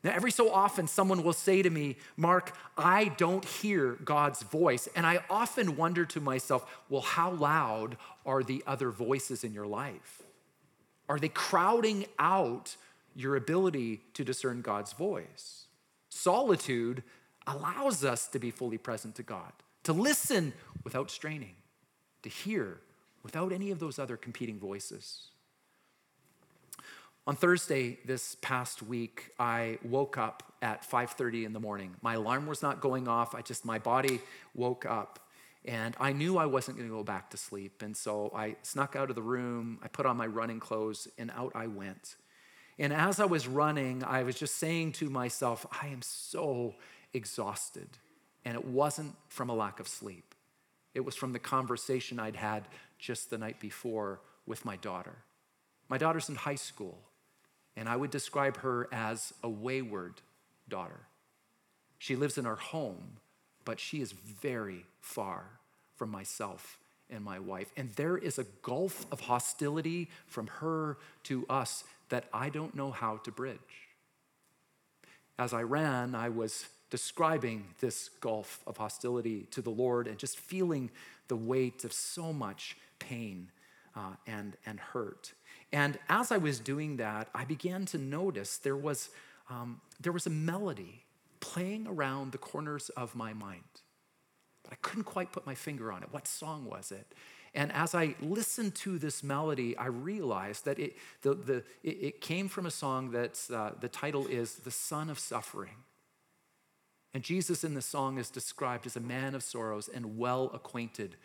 Now, 0.04 0.12
every 0.14 0.32
so 0.32 0.50
often, 0.52 0.88
someone 0.88 1.24
will 1.24 1.34
say 1.34 1.62
to 1.62 1.70
me, 1.70 1.98
Mark, 2.16 2.56
I 2.78 3.06
don't 3.18 3.44
hear 3.44 3.98
God's 4.06 4.44
voice. 4.44 4.88
And 4.96 5.06
I 5.06 5.24
often 5.30 5.76
wonder 5.76 6.06
to 6.06 6.22
myself, 6.22 6.66
well, 6.90 7.02
how 7.02 7.32
loud 7.32 7.98
are 8.26 8.42
the 8.42 8.64
other 8.66 8.92
voices 8.92 9.44
in 9.44 9.54
your 9.54 9.68
life? 9.68 10.24
Are 11.10 11.20
they 11.20 11.28
crowding 11.28 12.06
out 12.18 12.78
your 13.16 13.36
ability 13.36 14.02
to 14.14 14.24
discern 14.24 14.62
God's 14.62 14.94
voice? 14.94 15.66
Solitude 16.10 17.04
allows 17.46 18.06
us 18.06 18.28
to 18.28 18.40
be 18.40 18.52
fully 18.52 18.78
present 18.78 19.16
to 19.16 19.24
God, 19.24 19.52
to 19.84 19.92
listen 19.92 20.54
without 20.84 21.12
straining, 21.12 21.56
to 22.24 22.30
hear 22.30 22.80
without 23.24 23.52
any 23.52 23.72
of 23.72 23.80
those 23.80 24.00
other 24.00 24.16
competing 24.16 24.60
voices. 24.60 25.29
On 27.30 27.36
Thursday 27.36 28.00
this 28.06 28.38
past 28.42 28.82
week, 28.82 29.30
I 29.39 29.78
woke 29.84 30.18
up 30.18 30.52
at 30.63 30.82
5:30 30.82 31.46
in 31.46 31.54
the 31.54 31.60
morning. 31.60 31.96
My 32.02 32.15
alarm 32.15 32.48
was 32.48 32.63
not 32.63 32.82
going 32.82 33.08
off. 33.08 33.36
I 33.36 33.44
just 33.44 33.63
my 33.65 33.78
body 33.78 34.20
woke 34.56 34.84
up 34.84 35.20
and 35.63 35.96
I 36.00 36.12
knew 36.12 36.39
I 36.39 36.48
wasn't 36.48 36.78
going 36.78 36.89
to 36.89 36.96
go 36.96 37.04
back 37.04 37.30
to 37.30 37.38
sleep. 37.38 37.84
And 37.84 37.96
so 37.96 38.32
I 38.36 38.56
snuck 38.63 38.96
out 38.96 39.12
of 39.12 39.15
the 39.15 39.22
room, 39.22 39.78
I 39.84 39.89
put 39.89 40.08
on 40.08 40.18
my 40.18 40.26
running 40.26 40.60
clothes 40.60 41.08
and 41.20 41.30
out 41.30 41.52
I 41.54 41.68
went. 41.68 42.15
And 42.80 42.92
as 42.92 43.20
I 43.20 43.26
was 43.26 43.48
running, 43.48 44.04
I 44.04 44.24
was 44.24 44.34
just 44.34 44.56
saying 44.56 44.94
to 44.94 45.12
myself, 45.12 45.68
I 45.84 45.89
am 45.89 46.02
so 46.02 46.74
exhausted. 47.13 47.89
And 48.44 48.56
it 48.56 48.65
wasn't 48.65 49.13
from 49.28 49.52
a 49.52 49.54
lack 49.54 49.80
of 49.80 49.88
sleep. 49.88 50.34
It 50.96 51.02
was 51.02 51.15
from 51.15 51.34
the 51.34 51.38
conversation 51.38 52.20
I'd 52.20 52.38
had 52.38 52.68
just 52.98 53.30
the 53.30 53.38
night 53.38 53.60
before 53.60 54.20
with 54.48 54.65
my 54.65 54.78
daughter. 54.78 55.18
My 55.89 56.00
daughter's 56.00 56.28
in 56.28 56.34
high 56.34 56.56
school 56.56 57.04
and 57.80 57.88
I 57.88 57.96
would 57.96 58.12
describe 58.12 58.58
her 58.58 58.89
as 58.92 59.34
a 59.42 59.48
wayward 59.48 60.15
daughter. 60.68 61.00
She 61.98 62.18
lives 62.18 62.38
in 62.38 62.46
our 62.46 62.58
home, 62.58 63.20
but 63.63 63.80
she 63.80 64.02
is 64.02 64.12
very 64.12 64.84
far 65.00 65.46
from 65.96 66.10
myself 66.12 66.78
and 67.10 67.24
my 67.24 67.39
wife. 67.39 67.72
And 67.78 67.89
there 67.92 68.18
is 68.18 68.38
a 68.38 68.44
gulf 68.63 69.06
of 69.13 69.22
hostility 69.22 70.10
from 70.28 70.48
her 70.48 70.98
to 71.24 71.46
us 71.50 71.86
that 72.10 72.26
I 72.34 72.50
don't 72.50 72.76
know 72.76 72.92
how 72.92 73.15
to 73.24 73.32
bridge. 73.32 73.58
As 75.38 75.54
I 75.54 75.62
ran, 75.62 76.15
I 76.15 76.28
was 76.28 76.65
describing 76.89 77.63
this 77.80 78.10
gulf 78.20 78.60
of 78.68 78.76
hostility 78.76 79.48
to 79.52 79.62
the 79.62 79.70
Lord 79.70 80.06
and 80.08 80.18
just 80.18 80.38
feeling 80.38 80.92
the 81.30 81.38
weight 81.38 81.86
of 81.86 81.94
so 81.94 82.34
much 82.34 82.76
pain 83.00 83.52
uh, 83.96 84.15
and, 84.28 84.58
and 84.65 84.82
hurt. 84.82 85.32
And 85.71 85.99
as 86.10 86.32
I 86.32 86.38
was 86.38 86.60
doing 86.60 86.97
that, 86.97 87.29
I 87.34 87.45
began 87.45 87.86
to 87.88 87.97
notice 87.97 88.58
there 88.58 88.75
was, 88.75 89.10
um, 89.49 89.82
there 89.99 90.12
was 90.12 90.25
a 90.25 90.32
melody 90.32 91.03
playing 91.39 91.88
around 91.88 92.32
the 92.32 92.38
corners 92.38 92.89
of 92.89 93.15
my 93.15 93.34
mind. 93.34 93.63
But 94.63 94.73
I 94.73 94.75
couldn't 94.82 95.03
quite 95.03 95.32
put 95.32 95.45
my 95.45 95.55
finger 95.55 95.91
on 95.91 96.03
it. 96.03 96.10
What 96.12 96.27
song 96.27 96.65
was 96.65 96.91
it? 96.91 97.13
And 97.53 97.71
as 97.71 97.95
I 97.95 98.15
listened 98.21 98.75
to 98.75 98.99
this 98.99 99.23
melody, 99.23 99.75
I 99.77 99.88
realized 99.88 100.65
that 100.65 100.77
it, 100.77 100.97
the, 101.21 101.34
the, 101.34 101.55
it, 101.84 101.97
it 102.01 102.21
came 102.21 102.47
from 102.47 102.65
a 102.65 102.71
song 102.71 103.12
that's, 103.12 103.49
uh, 103.49 103.73
the 103.79 103.89
title 103.89 104.27
is 104.27 104.55
The 104.58 104.71
Son 104.71 105.10
of 105.10 105.17
Suffering. 105.17 105.75
And 107.13 107.23
Jesus 107.23 107.63
in 107.63 107.73
the 107.73 107.82
song 107.82 108.19
is 108.19 108.29
described 108.29 108.86
as 108.86 108.95
a 108.95 108.99
man 108.99 109.34
of 109.34 109.41
sorrows 109.41 109.89
and 109.91 110.17
well 110.17 110.51
acquainted 110.53 111.15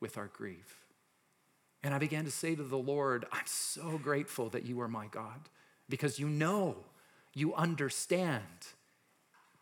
with 0.00 0.16
our 0.16 0.28
grief. 0.28 0.81
And 1.82 1.92
I 1.92 1.98
began 1.98 2.24
to 2.24 2.30
say 2.30 2.54
to 2.54 2.62
the 2.62 2.78
Lord, 2.78 3.26
I'm 3.32 3.46
so 3.46 3.98
grateful 3.98 4.48
that 4.50 4.64
you 4.64 4.80
are 4.80 4.88
my 4.88 5.06
God 5.06 5.48
because 5.88 6.18
you 6.18 6.28
know, 6.28 6.76
you 7.34 7.54
understand. 7.54 8.42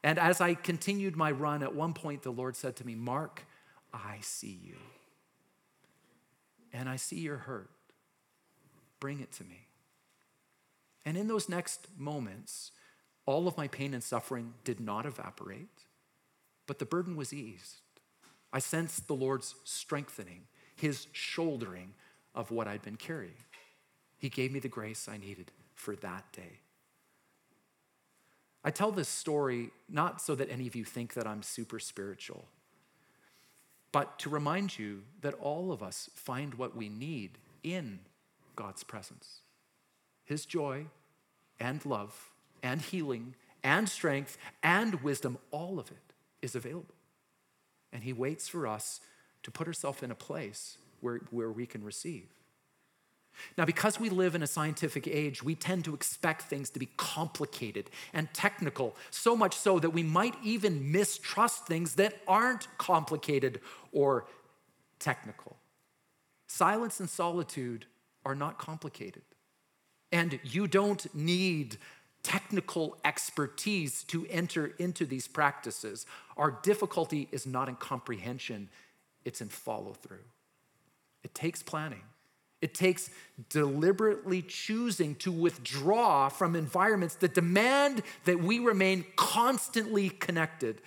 And 0.04 0.18
as 0.18 0.40
I 0.40 0.54
continued 0.54 1.16
my 1.16 1.30
run, 1.30 1.62
at 1.62 1.74
one 1.74 1.94
point 1.94 2.22
the 2.22 2.30
Lord 2.30 2.56
said 2.56 2.76
to 2.76 2.86
me, 2.86 2.94
Mark, 2.94 3.44
I 3.92 4.18
see 4.20 4.58
you. 4.62 4.76
And 6.72 6.88
I 6.88 6.96
see 6.96 7.20
your 7.20 7.38
hurt. 7.38 7.70
Bring 9.00 9.20
it 9.20 9.32
to 9.32 9.44
me. 9.44 9.66
And 11.04 11.16
in 11.16 11.26
those 11.26 11.48
next 11.48 11.88
moments, 11.98 12.70
all 13.24 13.48
of 13.48 13.56
my 13.56 13.66
pain 13.66 13.94
and 13.94 14.02
suffering 14.02 14.54
did 14.64 14.78
not 14.78 15.06
evaporate, 15.06 15.86
but 16.66 16.78
the 16.78 16.84
burden 16.84 17.16
was 17.16 17.32
eased. 17.32 17.80
I 18.52 18.58
sensed 18.58 19.06
the 19.06 19.14
Lord's 19.14 19.54
strengthening, 19.64 20.42
his 20.76 21.06
shouldering 21.12 21.94
of 22.34 22.50
what 22.50 22.68
I'd 22.68 22.82
been 22.82 22.96
carrying. 22.96 23.34
He 24.18 24.28
gave 24.28 24.52
me 24.52 24.60
the 24.60 24.68
grace 24.68 25.08
I 25.08 25.16
needed 25.16 25.50
for 25.74 25.96
that 25.96 26.30
day. 26.32 26.60
I 28.62 28.70
tell 28.70 28.92
this 28.92 29.08
story 29.08 29.70
not 29.88 30.20
so 30.20 30.34
that 30.34 30.50
any 30.50 30.66
of 30.66 30.76
you 30.76 30.84
think 30.84 31.14
that 31.14 31.26
I'm 31.26 31.42
super 31.42 31.78
spiritual, 31.78 32.44
but 33.92 34.18
to 34.20 34.28
remind 34.28 34.78
you 34.78 35.02
that 35.22 35.34
all 35.40 35.72
of 35.72 35.82
us 35.82 36.10
find 36.14 36.54
what 36.54 36.76
we 36.76 36.88
need 36.88 37.38
in 37.62 38.00
God's 38.56 38.84
presence 38.84 39.40
His 40.24 40.44
joy 40.44 40.86
and 41.58 41.84
love 41.86 42.30
and 42.62 42.82
healing 42.82 43.34
and 43.64 43.88
strength 43.88 44.36
and 44.62 45.02
wisdom, 45.02 45.38
all 45.50 45.78
of 45.78 45.90
it 45.90 46.12
is 46.42 46.54
available. 46.54 46.94
And 47.92 48.04
He 48.04 48.12
waits 48.12 48.46
for 48.46 48.66
us 48.66 49.00
to 49.42 49.50
put 49.50 49.66
ourselves 49.66 50.02
in 50.02 50.10
a 50.10 50.14
place 50.14 50.76
where, 51.00 51.20
where 51.30 51.50
we 51.50 51.66
can 51.66 51.84
receive. 51.84 52.26
Now, 53.56 53.64
because 53.64 53.98
we 53.98 54.10
live 54.10 54.34
in 54.34 54.42
a 54.42 54.46
scientific 54.46 55.06
age, 55.06 55.42
we 55.42 55.54
tend 55.54 55.84
to 55.84 55.94
expect 55.94 56.42
things 56.42 56.70
to 56.70 56.78
be 56.78 56.88
complicated 56.96 57.90
and 58.12 58.32
technical, 58.34 58.96
so 59.10 59.36
much 59.36 59.56
so 59.56 59.78
that 59.78 59.90
we 59.90 60.02
might 60.02 60.34
even 60.42 60.92
mistrust 60.92 61.66
things 61.66 61.94
that 61.94 62.14
aren't 62.26 62.66
complicated 62.78 63.60
or 63.92 64.26
technical. 64.98 65.56
Silence 66.46 67.00
and 67.00 67.08
solitude 67.08 67.86
are 68.24 68.34
not 68.34 68.58
complicated. 68.58 69.22
And 70.12 70.40
you 70.42 70.66
don't 70.66 71.12
need 71.14 71.78
technical 72.22 72.98
expertise 73.04 74.04
to 74.04 74.26
enter 74.28 74.74
into 74.78 75.06
these 75.06 75.26
practices. 75.26 76.04
Our 76.36 76.50
difficulty 76.62 77.28
is 77.32 77.46
not 77.46 77.68
in 77.68 77.76
comprehension, 77.76 78.68
it's 79.24 79.40
in 79.40 79.48
follow 79.48 79.94
through. 79.94 80.18
It 81.22 81.34
takes 81.34 81.62
planning. 81.62 82.02
It 82.60 82.74
takes 82.74 83.10
deliberately 83.48 84.42
choosing 84.42 85.14
to 85.16 85.32
withdraw 85.32 86.28
from 86.28 86.54
environments 86.54 87.14
that 87.16 87.34
demand 87.34 88.02
that 88.24 88.40
we 88.40 88.58
remain 88.58 89.06
constantly 89.16 90.10
connected. 90.10 90.82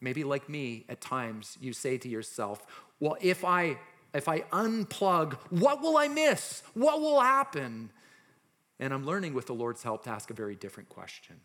Maybe 0.00 0.24
like 0.24 0.48
me, 0.48 0.84
at 0.88 1.00
times 1.00 1.56
you 1.60 1.72
say 1.72 1.96
to 1.98 2.08
yourself, 2.08 2.66
well, 3.00 3.16
if 3.20 3.44
I 3.44 3.78
if 4.14 4.26
I 4.28 4.40
unplug, 4.40 5.34
what 5.50 5.82
will 5.82 5.96
I 5.96 6.08
miss? 6.08 6.62
What 6.74 7.00
will 7.00 7.20
happen? 7.20 7.90
And 8.80 8.94
I'm 8.94 9.04
learning 9.04 9.34
with 9.34 9.46
the 9.46 9.54
Lord's 9.54 9.82
help 9.82 10.04
to 10.04 10.10
ask 10.10 10.30
a 10.30 10.34
very 10.34 10.54
different 10.54 10.88
question 10.88 11.36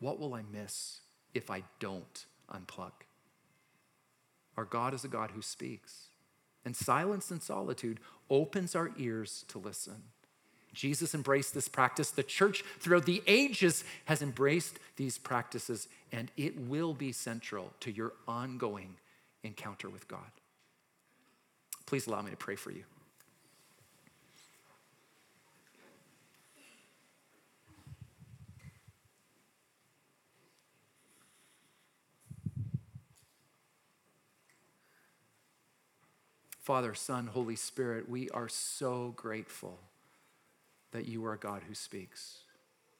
What 0.00 0.18
will 0.18 0.34
I 0.34 0.42
miss 0.42 1.00
if 1.32 1.50
I 1.50 1.62
don't 1.78 2.26
unplug? 2.52 2.92
Our 4.56 4.64
God 4.64 4.94
is 4.94 5.04
a 5.04 5.08
God 5.08 5.32
who 5.32 5.42
speaks, 5.42 6.08
and 6.64 6.76
silence 6.76 7.30
and 7.30 7.42
solitude 7.42 8.00
opens 8.30 8.74
our 8.74 8.90
ears 8.96 9.44
to 9.48 9.58
listen. 9.58 10.02
Jesus 10.72 11.14
embraced 11.14 11.54
this 11.54 11.68
practice. 11.68 12.10
The 12.10 12.22
church 12.22 12.64
throughout 12.80 13.06
the 13.06 13.22
ages 13.26 13.84
has 14.06 14.22
embraced 14.22 14.78
these 14.96 15.18
practices, 15.18 15.88
and 16.10 16.30
it 16.36 16.58
will 16.58 16.94
be 16.94 17.12
central 17.12 17.72
to 17.80 17.90
your 17.90 18.12
ongoing 18.26 18.96
encounter 19.42 19.88
with 19.88 20.08
God. 20.08 20.30
Please 21.86 22.06
allow 22.06 22.22
me 22.22 22.30
to 22.30 22.36
pray 22.36 22.56
for 22.56 22.70
you. 22.70 22.84
Father, 36.64 36.94
Son, 36.94 37.26
Holy 37.26 37.56
Spirit, 37.56 38.08
we 38.08 38.30
are 38.30 38.48
so 38.48 39.12
grateful 39.16 39.78
that 40.92 41.06
you 41.06 41.22
are 41.26 41.34
a 41.34 41.38
God 41.38 41.60
who 41.68 41.74
speaks. 41.74 42.38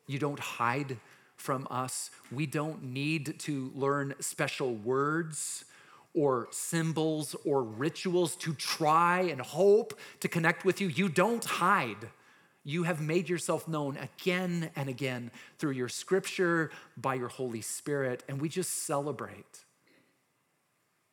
You 0.07 0.19
don't 0.19 0.39
hide 0.39 0.99
from 1.37 1.67
us. 1.71 2.11
We 2.31 2.45
don't 2.45 2.83
need 2.83 3.39
to 3.39 3.73
learn 3.75 4.17
special 4.21 4.75
words 4.75 5.65
or 6.13 6.49
symbols 6.51 7.35
or 7.47 7.63
rituals 7.63 8.37
to 8.37 8.53
try 8.53 9.23
and 9.23 9.41
hope 9.41 9.99
to 10.21 10.29
connect 10.29 10.67
with 10.67 10.83
you. 10.83 10.89
You 10.89 11.09
don't 11.09 11.43
hide. 11.43 12.11
You 12.65 12.83
have 12.83 13.01
made 13.01 13.31
yourself 13.31 13.67
known 13.67 13.97
again 13.97 14.73
and 14.77 14.91
again 14.91 15.31
through 15.57 15.73
your 15.73 15.89
scripture, 15.89 16.71
by 16.99 17.15
your 17.15 17.29
Holy 17.29 17.63
Spirit, 17.63 18.25
and 18.29 18.43
we 18.43 18.51
just 18.51 18.83
celebrate 18.83 19.65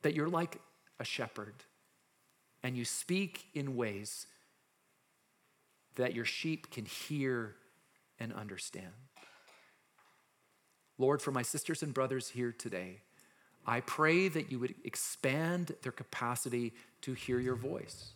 that 0.01 0.13
you're 0.13 0.27
like 0.27 0.59
a 0.99 1.05
shepherd 1.05 1.53
and 2.63 2.77
you 2.77 2.85
speak 2.85 3.47
in 3.53 3.75
ways 3.75 4.27
that 5.95 6.13
your 6.13 6.25
sheep 6.25 6.71
can 6.71 6.85
hear 6.85 7.55
and 8.19 8.33
understand. 8.33 8.93
Lord, 10.97 11.21
for 11.21 11.31
my 11.31 11.41
sisters 11.41 11.81
and 11.81 11.93
brothers 11.93 12.29
here 12.29 12.51
today, 12.51 13.01
I 13.65 13.81
pray 13.81 14.27
that 14.27 14.51
you 14.51 14.59
would 14.59 14.75
expand 14.83 15.75
their 15.81 15.91
capacity 15.91 16.73
to 17.01 17.13
hear 17.13 17.39
your 17.39 17.55
voice. 17.55 18.11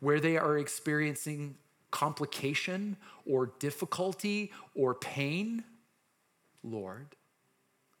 Where 0.00 0.20
they 0.20 0.36
are 0.36 0.58
experiencing 0.58 1.56
complication 1.90 2.96
or 3.24 3.52
difficulty 3.58 4.52
or 4.74 4.94
pain, 4.94 5.64
Lord, 6.62 7.14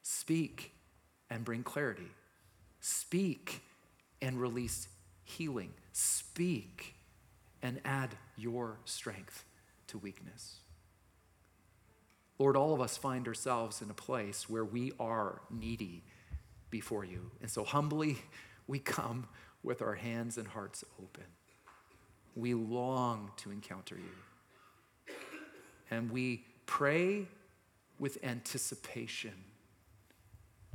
speak 0.02 0.72
and 1.30 1.44
bring 1.44 1.62
clarity. 1.62 2.10
Speak 2.80 3.62
and 4.20 4.40
release 4.40 4.88
healing. 5.24 5.72
Speak 5.92 6.94
and 7.62 7.80
add 7.84 8.10
your 8.36 8.78
strength 8.84 9.44
to 9.88 9.98
weakness. 9.98 10.56
Lord, 12.38 12.56
all 12.56 12.74
of 12.74 12.80
us 12.80 12.96
find 12.96 13.26
ourselves 13.28 13.80
in 13.80 13.90
a 13.90 13.94
place 13.94 14.48
where 14.48 14.64
we 14.64 14.92
are 14.98 15.40
needy 15.50 16.02
before 16.70 17.04
you. 17.04 17.30
And 17.40 17.50
so 17.50 17.64
humbly, 17.64 18.18
we 18.66 18.78
come 18.78 19.28
with 19.62 19.80
our 19.80 19.94
hands 19.94 20.36
and 20.36 20.46
hearts 20.46 20.84
open. 21.00 21.24
We 22.34 22.54
long 22.54 23.30
to 23.38 23.50
encounter 23.50 23.96
you. 23.96 25.14
And 25.90 26.10
we 26.10 26.44
pray 26.66 27.28
with 27.98 28.18
anticipation 28.24 29.34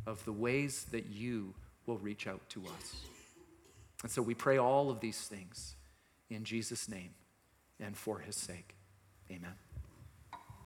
of 0.07 0.23
the 0.23 0.31
ways 0.31 0.85
that 0.91 1.07
you 1.07 1.53
will 1.85 1.97
reach 1.97 2.27
out 2.27 2.47
to 2.49 2.63
us. 2.65 2.95
And 4.03 4.11
so 4.11 4.21
we 4.21 4.33
pray 4.33 4.57
all 4.57 4.89
of 4.89 4.99
these 4.99 5.19
things 5.27 5.75
in 6.29 6.43
Jesus' 6.43 6.87
name 6.87 7.11
and 7.79 7.97
for 7.97 8.19
his 8.19 8.35
sake. 8.35 8.75
Amen. 9.31 9.53